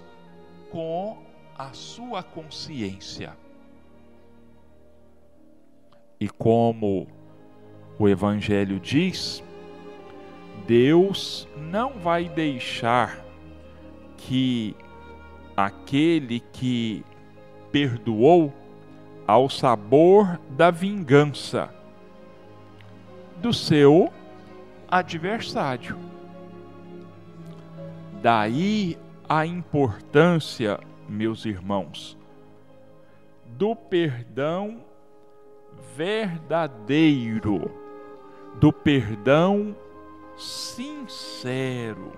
com 0.71 1.17
a 1.57 1.71
sua 1.73 2.23
consciência. 2.23 3.37
E 6.19 6.27
como 6.27 7.07
o 7.99 8.09
Evangelho 8.09 8.79
diz, 8.79 9.43
Deus 10.65 11.47
não 11.57 11.99
vai 11.99 12.27
deixar 12.27 13.23
que 14.17 14.75
aquele 15.55 16.39
que 16.39 17.05
perdoou 17.71 18.53
ao 19.27 19.49
sabor 19.49 20.39
da 20.51 20.71
vingança 20.71 21.73
do 23.37 23.53
seu 23.53 24.11
adversário. 24.87 26.14
Daí 28.25 28.97
a 29.29 29.45
importância, 29.45 30.79
meus 31.07 31.45
irmãos, 31.45 32.17
do 33.45 33.75
perdão 33.75 34.83
verdadeiro, 35.95 37.69
do 38.59 38.73
perdão 38.73 39.75
sincero. 40.35 42.13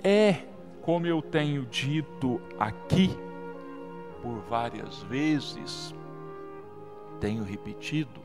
É, 0.00 0.44
como 0.80 1.08
eu 1.08 1.20
tenho 1.20 1.66
dito 1.66 2.40
aqui 2.56 3.10
por 4.22 4.38
várias 4.48 5.02
vezes, 5.02 5.92
tenho 7.18 7.42
repetido, 7.42 8.20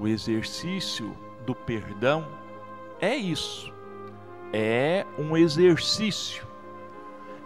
o 0.00 0.08
exercício 0.08 1.16
do 1.44 1.54
perdão 1.54 2.26
é 3.00 3.14
isso. 3.14 3.72
É 4.52 5.04
um 5.18 5.36
exercício. 5.36 6.46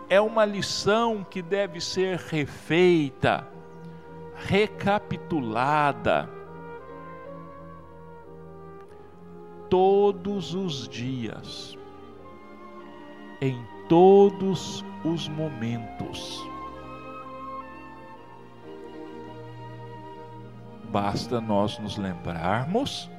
É 0.09 0.21
uma 0.21 0.45
lição 0.45 1.27
que 1.29 1.43
deve 1.43 1.81
ser 1.81 2.17
refeita, 2.17 3.47
recapitulada 4.37 6.31
todos 9.69 10.55
os 10.55 10.89
dias, 10.89 11.77
em 13.41 13.63
todos 13.89 14.83
os 15.05 15.29
momentos. 15.29 16.43
Basta 20.85 21.39
nós 21.39 21.79
nos 21.79 21.99
lembrarmos 21.99 23.11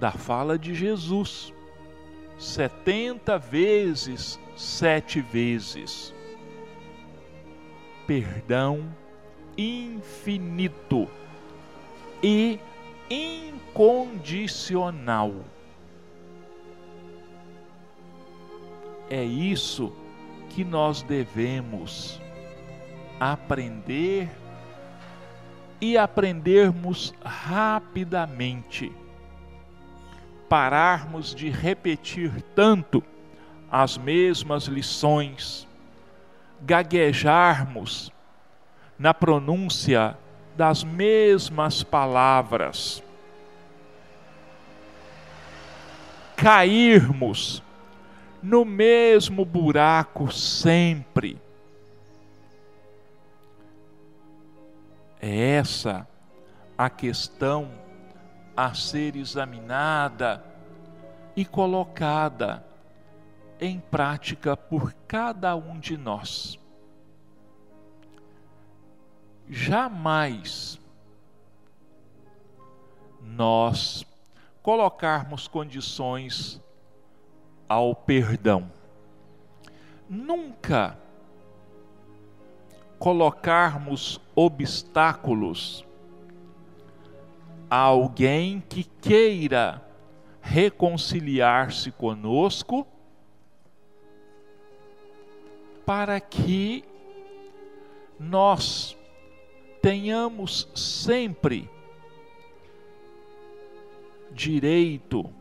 da 0.00 0.10
fala 0.10 0.58
de 0.58 0.74
Jesus. 0.74 1.54
Setenta 2.38 3.38
vezes, 3.38 4.40
sete 4.56 5.20
vezes. 5.20 6.14
Perdão 8.06 8.88
infinito 9.58 11.06
e 12.22 12.58
incondicional. 13.10 15.34
É 19.10 19.22
isso 19.22 19.92
que 20.48 20.64
nós 20.64 21.02
devemos 21.02 22.18
aprender 23.18 24.30
e 25.80 25.98
aprendermos 25.98 27.12
rapidamente 27.22 28.92
pararmos 30.50 31.32
de 31.32 31.48
repetir 31.48 32.42
tanto 32.56 33.04
as 33.70 33.96
mesmas 33.96 34.64
lições, 34.64 35.64
gaguejarmos 36.60 38.10
na 38.98 39.14
pronúncia 39.14 40.18
das 40.56 40.82
mesmas 40.82 41.84
palavras, 41.84 43.00
cairmos 46.36 47.62
no 48.42 48.64
mesmo 48.64 49.44
buraco 49.44 50.32
sempre. 50.32 51.40
É 55.22 55.52
essa 55.52 56.08
a 56.76 56.90
questão 56.90 57.79
a 58.60 58.74
ser 58.74 59.16
examinada 59.16 60.44
e 61.34 61.46
colocada 61.46 62.62
em 63.58 63.80
prática 63.80 64.54
por 64.54 64.92
cada 65.08 65.56
um 65.56 65.80
de 65.80 65.96
nós. 65.96 66.58
Jamais 69.48 70.78
nós 73.22 74.04
colocarmos 74.62 75.48
condições 75.48 76.60
ao 77.66 77.94
perdão. 77.94 78.70
Nunca 80.06 80.98
colocarmos 82.98 84.20
obstáculos 84.34 85.82
a 87.70 87.76
alguém 87.76 88.60
que 88.68 88.82
queira 88.82 89.80
reconciliar-se 90.40 91.92
conosco 91.92 92.84
para 95.86 96.18
que 96.20 96.84
nós 98.18 98.96
tenhamos 99.80 100.68
sempre 100.74 101.70
direito 104.32 105.32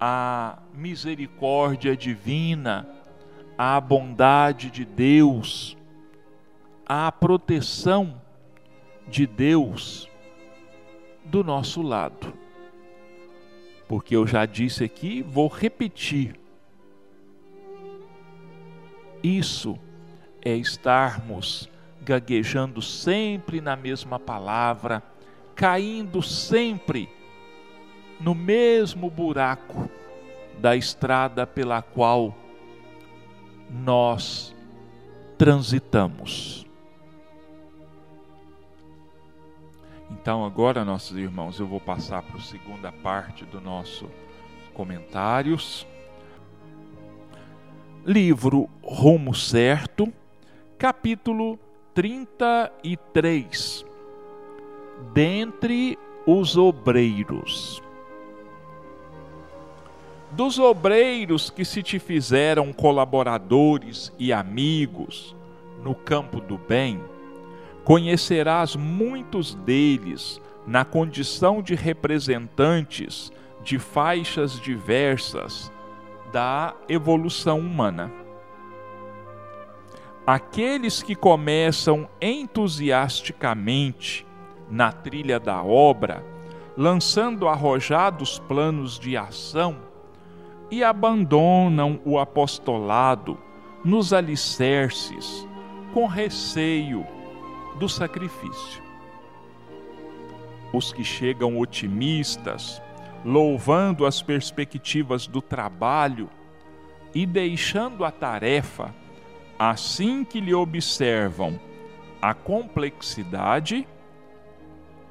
à 0.00 0.58
misericórdia 0.74 1.96
divina, 1.96 2.88
à 3.56 3.80
bondade 3.80 4.68
de 4.70 4.84
Deus, 4.84 5.76
à 6.84 7.10
proteção 7.12 8.20
de 9.08 9.26
Deus 9.26 10.11
do 11.24 11.42
nosso 11.42 11.82
lado. 11.82 12.32
Porque 13.88 14.16
eu 14.16 14.26
já 14.26 14.46
disse 14.46 14.84
aqui, 14.84 15.22
vou 15.22 15.48
repetir. 15.48 16.38
Isso 19.22 19.78
é 20.44 20.54
estarmos 20.56 21.68
gaguejando 22.00 22.82
sempre 22.82 23.60
na 23.60 23.76
mesma 23.76 24.18
palavra, 24.18 25.02
caindo 25.54 26.22
sempre 26.22 27.08
no 28.18 28.34
mesmo 28.34 29.10
buraco 29.10 29.88
da 30.58 30.76
estrada 30.76 31.46
pela 31.46 31.82
qual 31.82 32.34
nós 33.70 34.54
transitamos. 35.38 36.61
Então, 40.12 40.44
agora, 40.44 40.84
nossos 40.84 41.16
irmãos, 41.16 41.58
eu 41.58 41.66
vou 41.66 41.80
passar 41.80 42.22
para 42.22 42.36
a 42.36 42.42
segunda 42.42 42.92
parte 42.92 43.44
do 43.44 43.60
nosso 43.60 44.08
comentários. 44.74 45.86
Livro 48.04 48.68
Rumo 48.82 49.34
Certo, 49.34 50.12
capítulo 50.78 51.58
33. 51.94 53.84
Dentre 55.12 55.98
os 56.26 56.56
obreiros 56.56 57.82
dos 60.32 60.58
obreiros 60.58 61.50
que 61.50 61.64
se 61.64 61.82
te 61.82 61.98
fizeram 61.98 62.72
colaboradores 62.72 64.10
e 64.18 64.32
amigos 64.32 65.36
no 65.82 65.94
campo 65.94 66.40
do 66.40 66.56
bem, 66.56 66.98
conhecerás 67.84 68.76
muitos 68.76 69.54
deles 69.54 70.40
na 70.66 70.84
condição 70.84 71.62
de 71.62 71.74
representantes 71.74 73.32
de 73.62 73.78
faixas 73.78 74.60
diversas 74.60 75.72
da 76.32 76.74
evolução 76.88 77.58
humana. 77.58 78.10
Aqueles 80.26 81.02
que 81.02 81.14
começam 81.14 82.08
entusiasticamente 82.20 84.26
na 84.70 84.92
trilha 84.92 85.40
da 85.40 85.62
obra, 85.62 86.24
lançando 86.76 87.48
arrojados 87.48 88.38
planos 88.38 88.98
de 88.98 89.16
ação, 89.16 89.76
e 90.70 90.82
abandonam 90.82 92.00
o 92.02 92.18
apostolado 92.18 93.36
nos 93.84 94.14
alicerces 94.14 95.46
com 95.92 96.06
receio 96.06 97.06
do 97.78 97.88
sacrifício. 97.88 98.82
Os 100.72 100.92
que 100.92 101.04
chegam 101.04 101.58
otimistas, 101.58 102.80
louvando 103.24 104.06
as 104.06 104.22
perspectivas 104.22 105.26
do 105.26 105.42
trabalho 105.42 106.28
e 107.14 107.26
deixando 107.26 108.04
a 108.04 108.10
tarefa 108.10 108.94
assim 109.58 110.24
que 110.24 110.40
lhe 110.40 110.54
observam 110.54 111.60
a 112.20 112.34
complexidade 112.34 113.86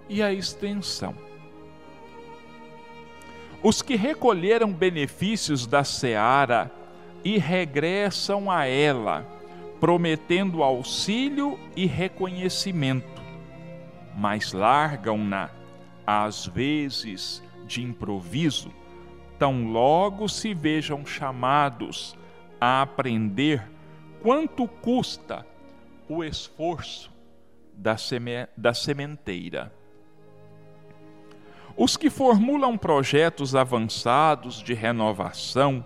e 0.09 0.22
a 0.22 0.34
extensão. 0.34 1.16
Os 3.64 3.82
que 3.82 3.95
recolheram 3.95 4.74
benefícios 4.74 5.68
da 5.68 5.84
seara 5.84 6.72
e 7.24 7.38
regressam 7.38 8.49
a 8.49 8.66
ela, 8.66 9.26
prometendo 9.82 10.62
auxílio 10.62 11.60
e 11.76 11.88
reconhecimento, 11.88 13.20
mas 14.16 14.54
largam-na, 14.54 15.50
às 16.06 16.46
vezes 16.46 17.44
de 17.66 17.82
improviso, 17.82 18.72
tão 19.40 19.72
logo 19.72 20.30
se 20.30 20.54
vejam 20.54 21.04
chamados 21.04 22.16
a 22.60 22.84
aprender 22.84 23.68
quanto 24.22 24.68
custa 24.68 25.48
o 26.08 26.24
esforço 26.24 27.12
da, 27.74 27.98
seme 27.98 28.48
da 28.56 28.76
sementeira. 28.76 29.74
Os 31.76 31.98
que 31.98 32.12
formulam 32.12 32.78
projetos 32.78 33.56
avançados 33.56 34.62
de 34.62 34.76
renovação, 34.76 35.84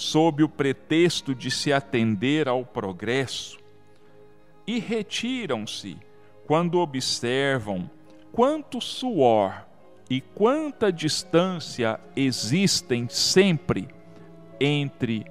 sob 0.00 0.42
o 0.42 0.48
pretexto 0.48 1.34
de 1.34 1.50
se 1.50 1.70
atender 1.74 2.48
ao 2.48 2.64
progresso, 2.64 3.58
e 4.66 4.78
retiram-se 4.78 5.98
quando 6.46 6.78
observam 6.78 7.88
quanto 8.32 8.80
suor 8.80 9.66
e 10.08 10.22
quanta 10.22 10.90
distância 10.90 12.00
existem 12.16 13.10
sempre 13.10 13.88
entre 14.58 15.26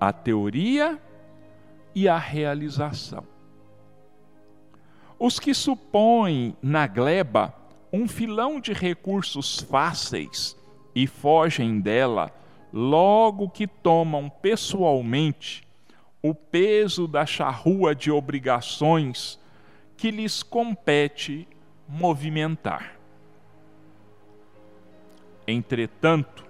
a 0.00 0.14
teoria 0.14 0.98
e 1.94 2.08
a 2.08 2.16
realização. 2.16 3.24
Os 5.18 5.38
que 5.38 5.52
supõem 5.52 6.56
na 6.62 6.86
gleba 6.86 7.54
um 7.92 8.08
filão 8.08 8.60
de 8.60 8.72
recursos 8.72 9.60
fáceis 9.60 10.56
e 10.94 11.06
fogem 11.06 11.78
dela 11.80 12.32
logo 12.78 13.48
que 13.48 13.66
tomam 13.66 14.28
pessoalmente 14.28 15.66
o 16.22 16.34
peso 16.34 17.08
da 17.08 17.24
charrua 17.24 17.94
de 17.94 18.10
obrigações 18.10 19.40
que 19.96 20.10
lhes 20.10 20.42
compete 20.42 21.48
movimentar. 21.88 22.98
Entretanto, 25.48 26.44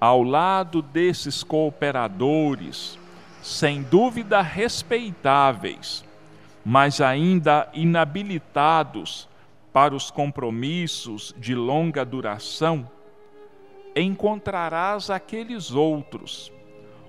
ao 0.00 0.22
lado 0.22 0.80
desses 0.80 1.44
cooperadores, 1.44 2.98
sem 3.42 3.82
dúvida 3.82 4.40
respeitáveis, 4.40 6.02
mas 6.64 6.98
ainda 6.98 7.68
inabilitados 7.74 9.28
para 9.70 9.94
os 9.94 10.10
compromissos 10.10 11.34
de 11.36 11.54
longa 11.54 12.06
duração, 12.06 12.88
encontrarás 13.94 15.10
aqueles 15.10 15.70
outros, 15.70 16.52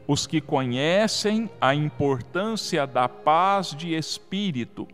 os 0.07 0.27
que 0.27 0.41
conhecem 0.41 1.49
a 1.61 1.73
importância 1.73 2.86
da 2.86 3.07
paz 3.07 3.73
de 3.75 3.95
espírito 3.95 4.88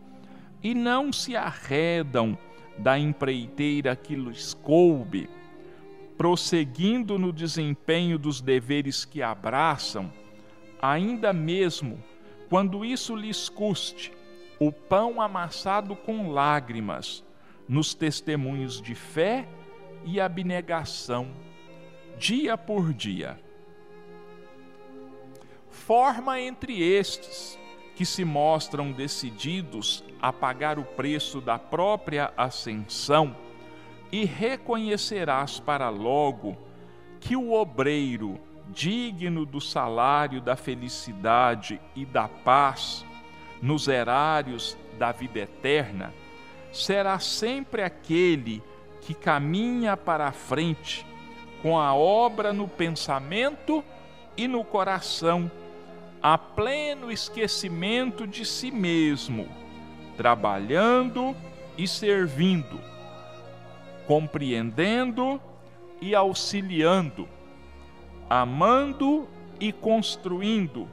e 0.62 0.74
não 0.74 1.12
se 1.12 1.34
arredam 1.34 2.38
da 2.78 2.98
empreiteira 2.98 3.96
que 3.96 4.14
lhes 4.14 4.54
coube, 4.54 5.28
prosseguindo 6.16 7.18
no 7.18 7.32
desempenho 7.32 8.18
dos 8.18 8.40
deveres 8.40 9.04
que 9.04 9.22
abraçam, 9.22 10.12
ainda 10.80 11.32
mesmo 11.32 11.98
quando 12.48 12.84
isso 12.84 13.14
lhes 13.14 13.48
custe 13.48 14.12
o 14.58 14.70
pão 14.70 15.20
amassado 15.22 15.96
com 15.96 16.30
lágrimas 16.30 17.24
nos 17.66 17.94
testemunhos 17.94 18.82
de 18.82 18.94
fé 18.94 19.48
e 20.04 20.20
abnegação, 20.20 21.30
dia 22.20 22.58
por 22.58 22.92
dia. 22.92 23.40
Forma 25.70 26.38
entre 26.38 26.82
estes 26.82 27.58
que 27.96 28.04
se 28.04 28.26
mostram 28.26 28.92
decididos 28.92 30.04
a 30.20 30.30
pagar 30.30 30.78
o 30.78 30.84
preço 30.84 31.40
da 31.40 31.58
própria 31.58 32.30
ascensão, 32.36 33.34
e 34.12 34.24
reconhecerás 34.24 35.60
para 35.60 35.88
logo 35.88 36.58
que 37.20 37.36
o 37.36 37.52
obreiro, 37.52 38.38
digno 38.68 39.46
do 39.46 39.60
salário 39.60 40.40
da 40.40 40.56
felicidade 40.56 41.80
e 41.96 42.04
da 42.04 42.28
paz 42.28 43.04
nos 43.62 43.88
erários 43.88 44.76
da 44.98 45.10
vida 45.10 45.38
eterna, 45.38 46.12
será 46.72 47.18
sempre 47.18 47.82
aquele 47.82 48.62
que 49.00 49.14
caminha 49.14 49.96
para 49.96 50.26
a 50.26 50.32
frente 50.32 51.06
com 51.62 51.78
a 51.78 51.94
obra 51.94 52.52
no 52.52 52.66
pensamento 52.66 53.84
e 54.36 54.48
no 54.48 54.64
coração, 54.64 55.50
a 56.22 56.36
pleno 56.36 57.10
esquecimento 57.10 58.26
de 58.26 58.44
si 58.44 58.70
mesmo, 58.70 59.48
trabalhando 60.16 61.36
e 61.76 61.86
servindo, 61.86 62.80
compreendendo 64.06 65.40
e 66.00 66.14
auxiliando, 66.14 67.28
amando 68.28 69.28
e 69.58 69.72
construindo, 69.72 70.88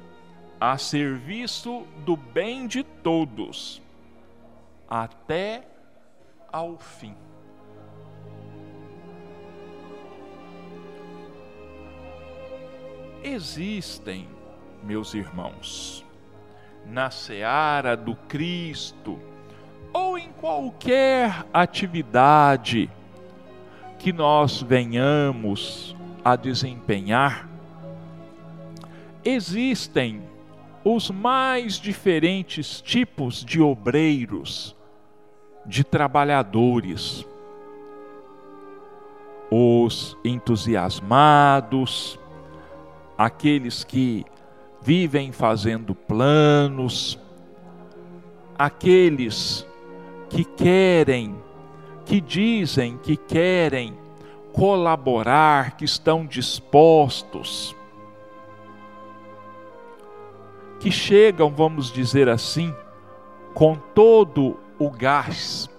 a 0.59 0.77
serviço 0.77 1.85
do 2.03 2.17
bem 2.17 2.67
de 2.67 2.83
todos, 2.83 3.81
até 4.89 5.67
ao 6.51 6.77
fim. 6.77 7.15
Existem, 13.29 14.25
meus 14.81 15.13
irmãos, 15.13 16.05
na 16.85 17.11
seara 17.11 17.95
do 17.97 18.15
Cristo, 18.15 19.19
ou 19.91 20.17
em 20.17 20.31
qualquer 20.31 21.45
atividade 21.53 22.89
que 23.99 24.13
nós 24.13 24.61
venhamos 24.61 25.93
a 26.23 26.37
desempenhar, 26.37 27.49
existem 29.25 30.23
os 30.81 31.11
mais 31.11 31.73
diferentes 31.73 32.79
tipos 32.79 33.43
de 33.43 33.61
obreiros, 33.61 34.73
de 35.65 35.83
trabalhadores. 35.83 37.27
Os 39.51 40.17
entusiasmados, 40.23 42.17
aqueles 43.17 43.83
que 43.83 44.25
vivem 44.81 45.31
fazendo 45.31 45.95
planos, 45.95 47.19
aqueles 48.57 49.65
que 50.29 50.43
querem, 50.43 51.35
que 52.05 52.21
dizem 52.21 52.97
que 52.97 53.17
querem 53.17 53.97
colaborar, 54.53 55.75
que 55.77 55.85
estão 55.85 56.25
dispostos, 56.25 57.75
que 60.79 60.91
chegam, 60.91 61.49
vamos 61.49 61.91
dizer 61.91 62.29
assim, 62.29 62.73
com 63.53 63.75
todo 63.75 64.57
o 64.77 64.89
gás, 64.91 65.69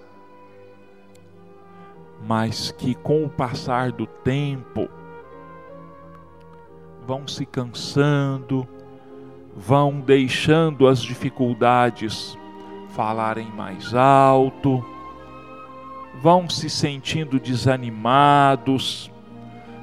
mas 2.27 2.73
que 2.73 2.95
com 2.97 3.25
o 3.25 3.31
passar 3.31 3.93
do 3.93 4.07
tempo 4.07 4.89
vão 7.09 7.27
se 7.27 7.47
cansando, 7.47 8.69
vão 9.57 9.99
deixando 9.99 10.87
as 10.87 11.01
dificuldades 11.01 12.37
falarem 12.91 13.49
mais 13.53 13.95
alto, 13.95 14.85
vão 16.21 16.51
se 16.51 16.69
sentindo 16.69 17.41
desanimados, 17.41 19.11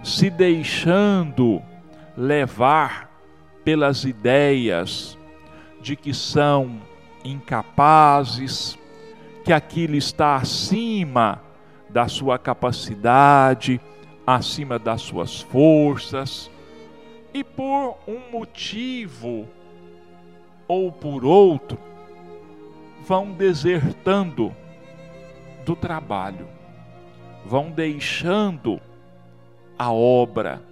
se 0.04 0.30
deixando 0.30 1.64
levar 2.16 3.10
pelas 3.64 4.04
ideias 4.04 5.18
de 5.82 5.96
que 5.96 6.14
são 6.14 6.80
incapazes, 7.24 8.78
que 9.44 9.52
aquilo 9.52 9.96
está 9.96 10.36
acima 10.36 11.42
da 11.90 12.08
sua 12.08 12.38
capacidade, 12.38 13.82
acima 14.28 14.78
das 14.78 15.02
suas 15.02 15.42
forças, 15.42 16.52
e 17.36 17.44
por 17.44 17.98
um 18.08 18.32
motivo 18.32 19.46
ou 20.70 20.90
por 20.90 21.26
outro, 21.26 21.78
vão 23.06 23.34
desertando 23.34 24.56
do 25.66 25.76
trabalho, 25.76 26.48
vão 27.46 27.70
deixando 27.70 28.80
a 29.78 29.92
obra 29.92 30.64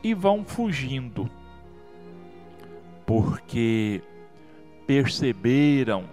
e 0.00 0.14
vão 0.14 0.44
fugindo, 0.44 1.28
porque 3.04 4.00
perceberam 4.86 6.04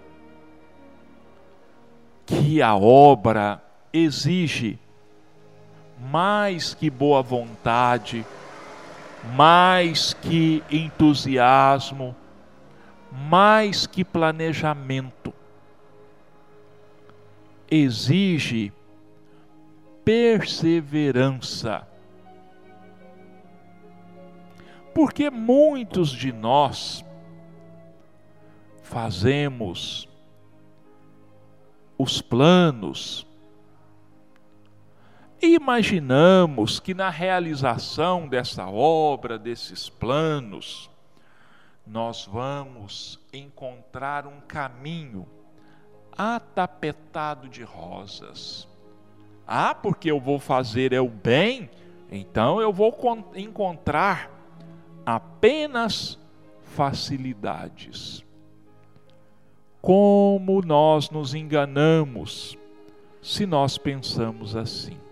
que 2.26 2.60
a 2.60 2.74
obra 2.74 3.62
exige 3.92 4.80
mais 6.10 6.74
que 6.74 6.90
boa 6.90 7.22
vontade, 7.22 8.26
mais 9.34 10.14
que 10.14 10.62
entusiasmo, 10.70 12.14
mais 13.10 13.86
que 13.86 14.04
planejamento. 14.04 15.32
Exige 17.70 18.72
perseverança. 20.04 21.86
Porque 24.94 25.30
muitos 25.30 26.10
de 26.10 26.32
nós 26.32 27.04
fazemos 28.82 30.08
os 31.98 32.22
planos, 32.22 33.25
e 35.40 35.54
imaginamos 35.54 36.80
que 36.80 36.94
na 36.94 37.10
realização 37.10 38.26
dessa 38.26 38.66
obra, 38.66 39.38
desses 39.38 39.88
planos, 39.88 40.90
nós 41.86 42.26
vamos 42.26 43.20
encontrar 43.32 44.26
um 44.26 44.40
caminho 44.40 45.26
atapetado 46.16 47.48
de 47.48 47.62
rosas. 47.62 48.66
Ah, 49.46 49.74
porque 49.74 50.10
eu 50.10 50.18
vou 50.18 50.38
fazer 50.38 50.92
é 50.92 51.00
o 51.00 51.08
bem, 51.08 51.70
então 52.10 52.60
eu 52.60 52.72
vou 52.72 52.96
encontrar 53.34 54.30
apenas 55.04 56.18
facilidades. 56.74 58.24
Como 59.82 60.62
nós 60.62 61.10
nos 61.10 61.34
enganamos 61.34 62.56
se 63.22 63.44
nós 63.46 63.78
pensamos 63.78 64.56
assim 64.56 65.05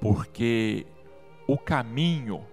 porque 0.00 0.86
o 1.46 1.58
caminho 1.58 2.44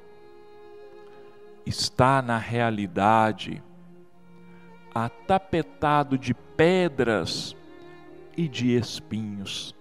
está 1.66 2.22
na 2.22 2.38
realidade 2.38 3.64
atapetado 4.94 6.18
de 6.18 6.34
pedras 6.34 7.56
e 8.36 8.48
de 8.48 8.76
espinhos 8.76 9.74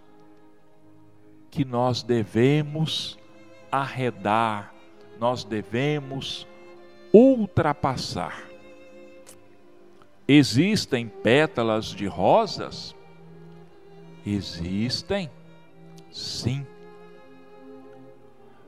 que 1.51 1.65
nós 1.65 2.03
devemos 2.03 3.19
arredar, 3.73 4.75
nós 5.19 5.43
devemos 5.43 6.47
ultrapassar. 7.13 8.45
Existem 10.29 11.09
pétalas 11.09 11.87
de 11.87 12.07
rosas? 12.07 12.95
Existem, 14.25 15.31
sim 16.11 16.67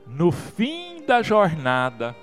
no 0.09 0.33
fim 0.33 1.05
da 1.07 1.23
jornada, 1.23 2.17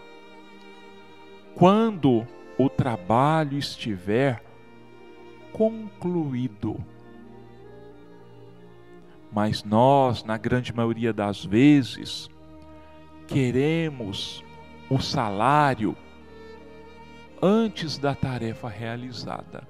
quando 1.53 2.25
o 2.57 2.69
trabalho 2.69 3.57
estiver 3.57 4.43
concluído. 5.51 6.83
Mas 9.31 9.63
nós, 9.63 10.23
na 10.23 10.37
grande 10.37 10.73
maioria 10.73 11.13
das 11.13 11.45
vezes, 11.45 12.29
queremos 13.27 14.43
o 14.89 14.99
salário 14.99 15.95
antes 17.41 17.97
da 17.97 18.15
tarefa 18.15 18.67
realizada. 18.69 19.67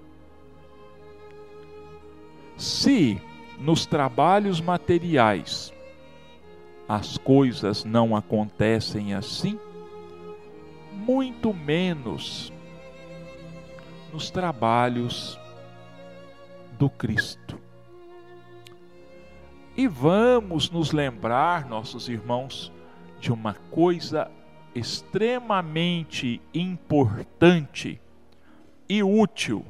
Se 2.57 3.19
nos 3.59 3.85
trabalhos 3.85 4.61
materiais 4.61 5.74
as 6.87 7.17
coisas 7.17 7.83
não 7.83 8.15
acontecem 8.15 9.13
assim, 9.13 9.59
muito 10.91 11.53
menos 11.53 12.51
nos 14.13 14.29
trabalhos 14.29 15.39
do 16.77 16.89
Cristo. 16.89 17.59
E 19.77 19.87
vamos 19.87 20.69
nos 20.69 20.91
lembrar, 20.91 21.65
nossos 21.65 22.07
irmãos, 22.07 22.71
de 23.19 23.31
uma 23.31 23.55
coisa 23.71 24.31
extremamente 24.75 26.41
importante 26.53 27.99
e 28.87 29.01
útil 29.01 29.65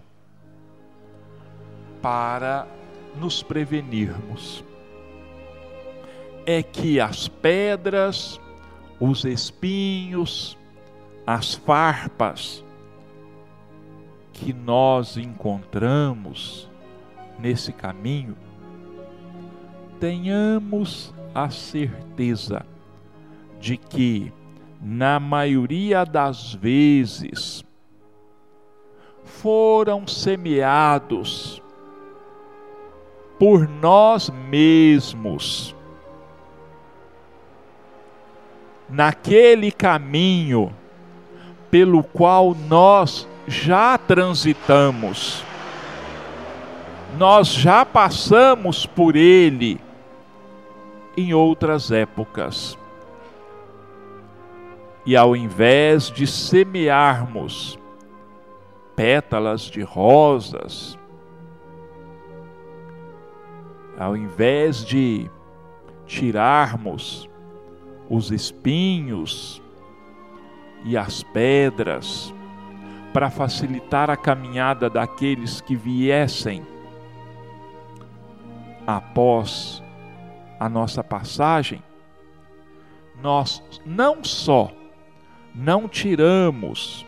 para 2.01 2.67
nos 3.15 3.41
prevenirmos. 3.41 4.64
É 6.45 6.61
que 6.61 6.99
as 6.99 7.27
pedras, 7.27 8.39
os 8.99 9.25
espinhos, 9.25 10.57
as 11.25 11.55
farpas 11.55 12.63
que 14.31 14.53
nós 14.53 15.17
encontramos 15.17 16.69
nesse 17.39 17.71
caminho, 17.71 18.37
tenhamos 19.99 21.13
a 21.33 21.49
certeza 21.49 22.65
de 23.59 23.77
que, 23.77 24.31
na 24.81 25.19
maioria 25.19 26.05
das 26.05 26.53
vezes, 26.53 27.63
foram 29.23 30.07
semeados 30.07 31.61
por 33.39 33.67
nós 33.67 34.29
mesmos 34.29 35.74
naquele 38.95 39.71
caminho 39.73 40.73
pelo 41.69 42.01
qual 42.01 42.55
nós 42.69 43.27
já 43.45 43.97
transitamos, 43.97 45.43
nós 47.17 47.49
já 47.49 47.85
passamos 47.85 48.85
por 48.85 49.17
ele 49.17 49.81
em 51.17 51.33
outras 51.33 51.91
épocas. 51.91 52.77
E 55.05 55.15
ao 55.15 55.35
invés 55.35 56.09
de 56.09 56.25
semearmos 56.25 57.77
pétalas 58.95 59.63
de 59.63 59.81
rosas, 59.81 60.97
ao 63.99 64.15
invés 64.15 64.83
de 64.85 65.29
tirarmos 66.05 67.29
os 68.09 68.31
espinhos 68.31 69.61
e 70.83 70.97
as 70.97 71.23
pedras 71.23 72.33
para 73.11 73.29
facilitar 73.29 74.09
a 74.09 74.17
caminhada 74.17 74.89
daqueles 74.89 75.61
que 75.61 75.75
viessem 75.75 76.65
após 78.85 79.81
a 80.59 80.69
nossa 80.69 81.03
passagem, 81.03 81.81
nós 83.21 83.63
não 83.85 84.23
só 84.23 84.71
não 85.53 85.87
tiramos 85.87 87.05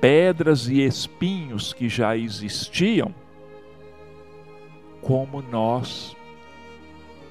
pedras 0.00 0.68
e 0.68 0.80
espinhos 0.84 1.72
que 1.72 1.88
já 1.88 2.16
existiam, 2.16 3.14
como 5.00 5.40
nós 5.40 6.16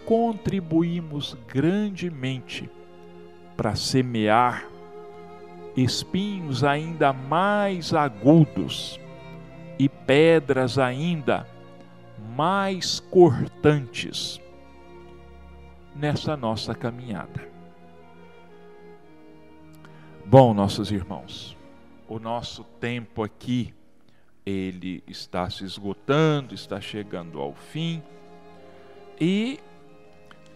contribuímos 0.06 1.38
grandemente 1.48 2.70
para 3.56 3.76
semear 3.76 4.68
espinhos 5.76 6.64
ainda 6.64 7.14
mais 7.14 7.94
agudos 7.94 9.00
e 9.80 9.88
pedras 9.88 10.78
ainda 10.78 11.48
mais 12.36 13.00
cortantes 13.00 14.40
nessa 15.96 16.36
nossa 16.36 16.74
caminhada. 16.74 17.50
Bom, 20.26 20.54
nossos 20.54 20.92
irmãos, 20.92 21.58
o 22.08 22.20
nosso 22.20 22.64
tempo 22.80 23.24
aqui 23.24 23.74
ele 24.46 25.04
está 25.08 25.50
se 25.50 25.64
esgotando, 25.64 26.54
está 26.54 26.80
chegando 26.80 27.40
ao 27.40 27.54
fim. 27.54 28.02
E 29.20 29.60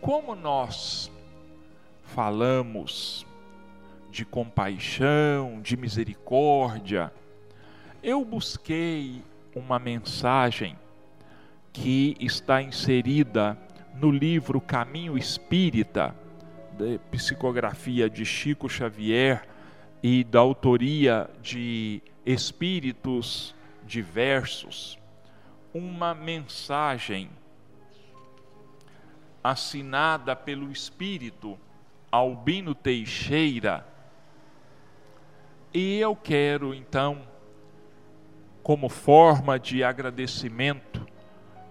como 0.02 0.36
nós 0.36 1.12
falamos 2.04 3.26
de 4.10 4.24
compaixão, 4.24 5.62
de 5.62 5.76
misericórdia, 5.76 7.12
eu 8.02 8.24
busquei 8.24 9.22
uma 9.56 9.80
mensagem 9.80 10.78
que 11.74 12.16
está 12.20 12.62
inserida 12.62 13.58
no 13.96 14.12
livro 14.12 14.62
Caminho 14.62 15.18
Espírita, 15.18 16.16
de 16.78 17.00
psicografia 17.12 18.10
de 18.10 18.26
Chico 18.26 18.70
Xavier 18.70 19.48
e 20.04 20.24
da 20.24 20.39
autoria 20.39 21.30
de 21.41 22.02
espíritos 22.26 23.56
diversos, 23.86 24.98
uma 25.74 26.14
mensagem 26.14 27.30
assinada 29.52 30.36
pelo 30.36 30.72
espírito 30.72 31.56
Albino 32.12 32.74
Teixeira 32.74 33.86
e 35.72 36.00
eu 36.00 36.16
quero 36.16 36.74
então, 36.74 37.28
como 38.64 38.88
forma 38.88 39.60
de 39.60 39.84
agradecimento 39.84 41.06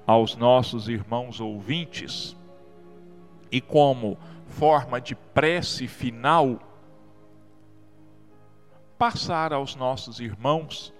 aos 0.06 0.36
nossos 0.36 0.88
irmãos 0.88 1.40
ouvintes 1.40 2.36
e 3.50 3.62
como 3.62 4.18
forma 4.46 5.00
de 5.00 5.14
prece 5.14 5.88
final, 5.88 6.60
passar 8.98 9.52
aos 9.52 9.74
nossos 9.74 10.20
irmãos 10.20 10.92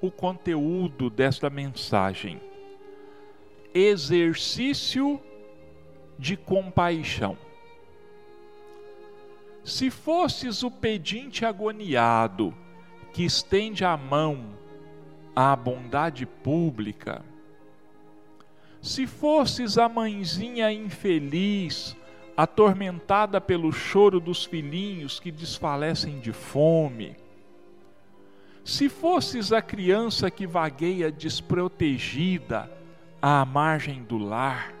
o 0.00 0.10
conteúdo 0.10 1.10
desta 1.10 1.50
mensagem. 1.50 2.40
Exercício 3.74 5.20
de 6.18 6.36
compaixão. 6.36 7.36
Se 9.64 9.90
fosses 9.90 10.62
o 10.62 10.70
pedinte 10.70 11.44
agoniado 11.44 12.54
que 13.12 13.24
estende 13.24 13.84
a 13.84 13.96
mão 13.96 14.54
à 15.34 15.56
bondade 15.56 16.24
pública, 16.24 17.24
se 18.80 19.06
fosses 19.06 19.76
a 19.76 19.88
mãezinha 19.88 20.70
infeliz, 20.70 21.96
atormentada 22.36 23.40
pelo 23.40 23.72
choro 23.72 24.20
dos 24.20 24.44
filhinhos 24.44 25.18
que 25.18 25.32
desfalecem 25.32 26.20
de 26.20 26.32
fome, 26.32 27.16
se 28.64 28.88
fosses 28.88 29.52
a 29.52 29.62
criança 29.62 30.30
que 30.30 30.46
vagueia 30.46 31.10
desprotegida 31.10 32.70
à 33.20 33.44
margem 33.44 34.04
do 34.04 34.18
lar, 34.18 34.75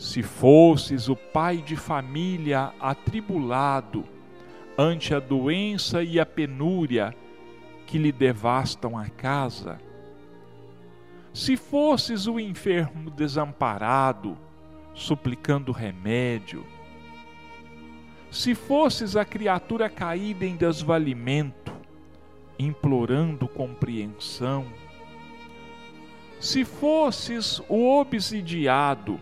se 0.00 0.22
fosses 0.22 1.10
o 1.10 1.14
pai 1.14 1.58
de 1.58 1.76
família 1.76 2.72
atribulado 2.80 4.02
ante 4.76 5.14
a 5.14 5.20
doença 5.20 6.02
e 6.02 6.18
a 6.18 6.24
penúria 6.24 7.14
que 7.86 7.98
lhe 7.98 8.10
devastam 8.10 8.96
a 8.96 9.10
casa, 9.10 9.78
se 11.34 11.54
fosses 11.54 12.26
o 12.26 12.40
enfermo 12.40 13.10
desamparado, 13.10 14.38
suplicando 14.94 15.70
remédio, 15.70 16.64
se 18.30 18.54
fosses 18.54 19.16
a 19.16 19.24
criatura 19.24 19.90
caída 19.90 20.46
em 20.46 20.56
desvalimento, 20.56 21.74
implorando 22.58 23.46
compreensão, 23.46 24.64
se 26.40 26.64
fosses 26.64 27.60
o 27.68 28.00
obsidiado, 28.00 29.20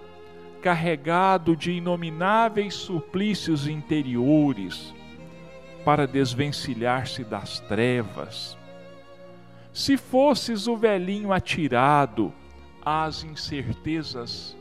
carregado 0.63 1.57
de 1.57 1.73
inomináveis 1.73 2.75
suplícios 2.75 3.67
interiores, 3.67 4.95
para 5.85 6.07
desvencilhar-se 6.07 7.25
das 7.25 7.61
trevas. 7.61 8.59
Se 9.73 9.97
fosses 9.97 10.67
o 10.67 10.77
velhinho 10.77 11.33
atirado 11.33 12.33
às 12.85 13.25
incertezas 13.25 14.57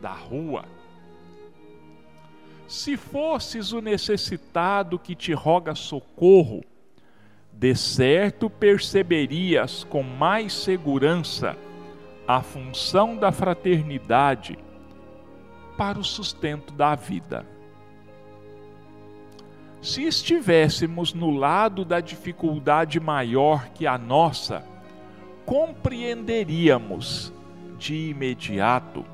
da 0.00 0.12
rua, 0.12 0.64
se 2.66 2.96
fosses 2.96 3.72
o 3.72 3.80
necessitado 3.80 4.98
que 4.98 5.14
te 5.14 5.32
roga 5.32 5.74
socorro, 5.74 6.62
de 7.52 7.74
certo 7.74 8.48
perceberias 8.48 9.84
com 9.84 10.02
mais 10.02 10.52
segurança 10.52 11.58
a 12.26 12.40
função 12.40 13.16
da 13.16 13.32
fraternidade 13.32 14.56
para 15.80 15.98
o 15.98 16.04
sustento 16.04 16.74
da 16.74 16.94
vida. 16.94 17.46
Se 19.80 20.02
estivéssemos 20.02 21.14
no 21.14 21.30
lado 21.30 21.86
da 21.86 22.00
dificuldade 22.00 23.00
maior 23.00 23.70
que 23.70 23.86
a 23.86 23.96
nossa, 23.96 24.62
compreenderíamos 25.46 27.32
de 27.78 28.10
imediato 28.10 29.06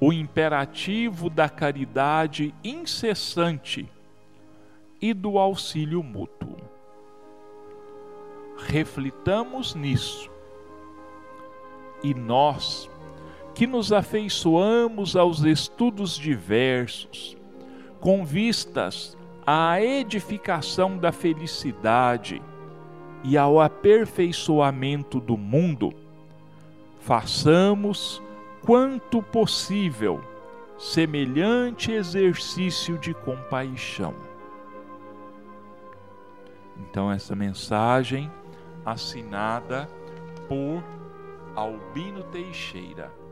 o 0.00 0.10
imperativo 0.10 1.28
da 1.28 1.50
caridade 1.50 2.54
incessante 2.64 3.86
e 5.02 5.12
do 5.12 5.38
auxílio 5.38 6.02
mútuo. 6.02 6.56
Reflitamos 8.56 9.74
nisso. 9.74 10.30
E 12.02 12.14
nós, 12.14 12.88
que 13.54 13.66
nos 13.66 13.92
afeiçoamos 13.92 15.14
aos 15.14 15.40
estudos 15.44 16.18
diversos, 16.18 17.36
com 18.00 18.24
vistas 18.24 19.16
à 19.46 19.80
edificação 19.80 20.98
da 20.98 21.12
felicidade 21.12 22.42
e 23.22 23.38
ao 23.38 23.60
aperfeiçoamento 23.60 25.20
do 25.20 25.36
mundo, 25.36 25.94
façamos 27.00 28.22
quanto 28.62 29.22
possível 29.22 30.20
semelhante 30.76 31.92
exercício 31.92 32.98
de 32.98 33.14
compaixão. 33.14 34.14
Então, 36.76 37.10
essa 37.10 37.36
mensagem 37.36 38.30
assinada 38.84 39.88
por 40.48 40.82
Albino 41.54 42.22
Teixeira. 42.24 43.23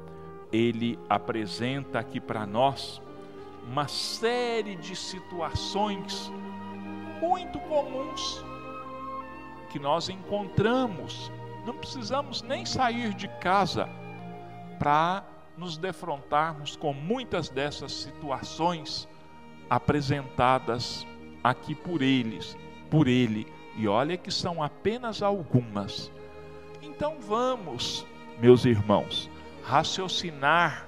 Ele 0.53 0.99
apresenta 1.09 1.99
aqui 1.99 2.21
para 2.21 2.47
nós 2.47 3.01
uma 3.67 3.89
série 3.89 4.77
de 4.77 4.95
situações 4.95 6.31
muito 7.21 7.59
comuns 7.61 8.45
que 9.71 9.79
nós 9.79 10.09
encontramos. 10.09 11.33
Não 11.65 11.75
precisamos 11.75 12.43
nem 12.43 12.67
sair 12.67 13.15
de 13.15 13.29
casa 13.41 13.89
para 14.79 15.25
nos 15.57 15.79
defrontarmos 15.79 16.77
com 16.77 16.93
muitas 16.93 17.49
dessas 17.49 17.93
situações 17.93 19.09
apresentadas 19.71 21.07
aqui 21.43 21.75
por 21.75 22.03
eles, 22.03 22.57
por 22.91 23.09
ele. 23.09 23.47
E 23.77 23.89
olha 23.89 24.17
que 24.17 24.31
são 24.31 24.63
apenas 24.63 25.23
algumas. 25.23 26.13
Então 26.83 27.17
vamos, 27.21 28.05
meus 28.39 28.65
irmãos, 28.65 29.31
raciocinar 29.65 30.87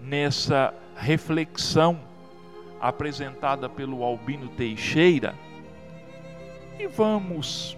nessa 0.00 0.74
reflexão 0.96 2.00
apresentada 2.80 3.68
pelo 3.68 4.02
Albino 4.04 4.48
Teixeira 4.48 5.34
e 6.78 6.86
vamos 6.86 7.76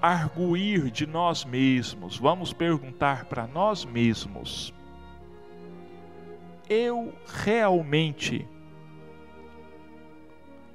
arguir 0.00 0.90
de 0.90 1.06
nós 1.06 1.44
mesmos, 1.44 2.18
vamos 2.18 2.52
perguntar 2.52 3.24
para 3.26 3.46
nós 3.46 3.84
mesmos: 3.84 4.74
eu 6.68 7.14
realmente 7.26 8.46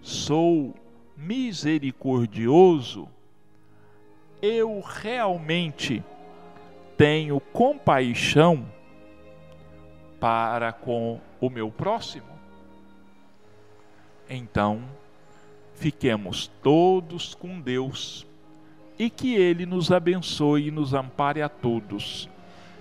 sou 0.02 0.74
misericordioso? 1.16 3.10
Eu 4.42 4.80
realmente 4.82 6.04
tenho 6.98 7.40
compaixão 7.40 8.66
para 10.20 10.74
com 10.74 11.22
o 11.40 11.50
meu 11.50 11.70
próximo? 11.70 12.28
Então, 14.30 14.82
fiquemos 15.76 16.52
todos 16.62 17.36
com 17.36 17.62
Deus 17.62 18.26
e 19.00 19.10
que 19.10 19.36
Ele 19.36 19.66
nos 19.66 19.92
abençoe 19.92 20.68
e 20.68 20.72
nos 20.72 20.94
ampare 20.94 21.42
a 21.42 21.48
todos, 21.48 22.28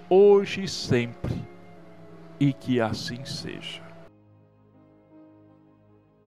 hoje 0.09 0.64
e 0.64 0.69
sempre, 0.69 1.35
e 2.41 2.53
que 2.53 2.81
assim 2.81 3.25
seja. 3.25 3.86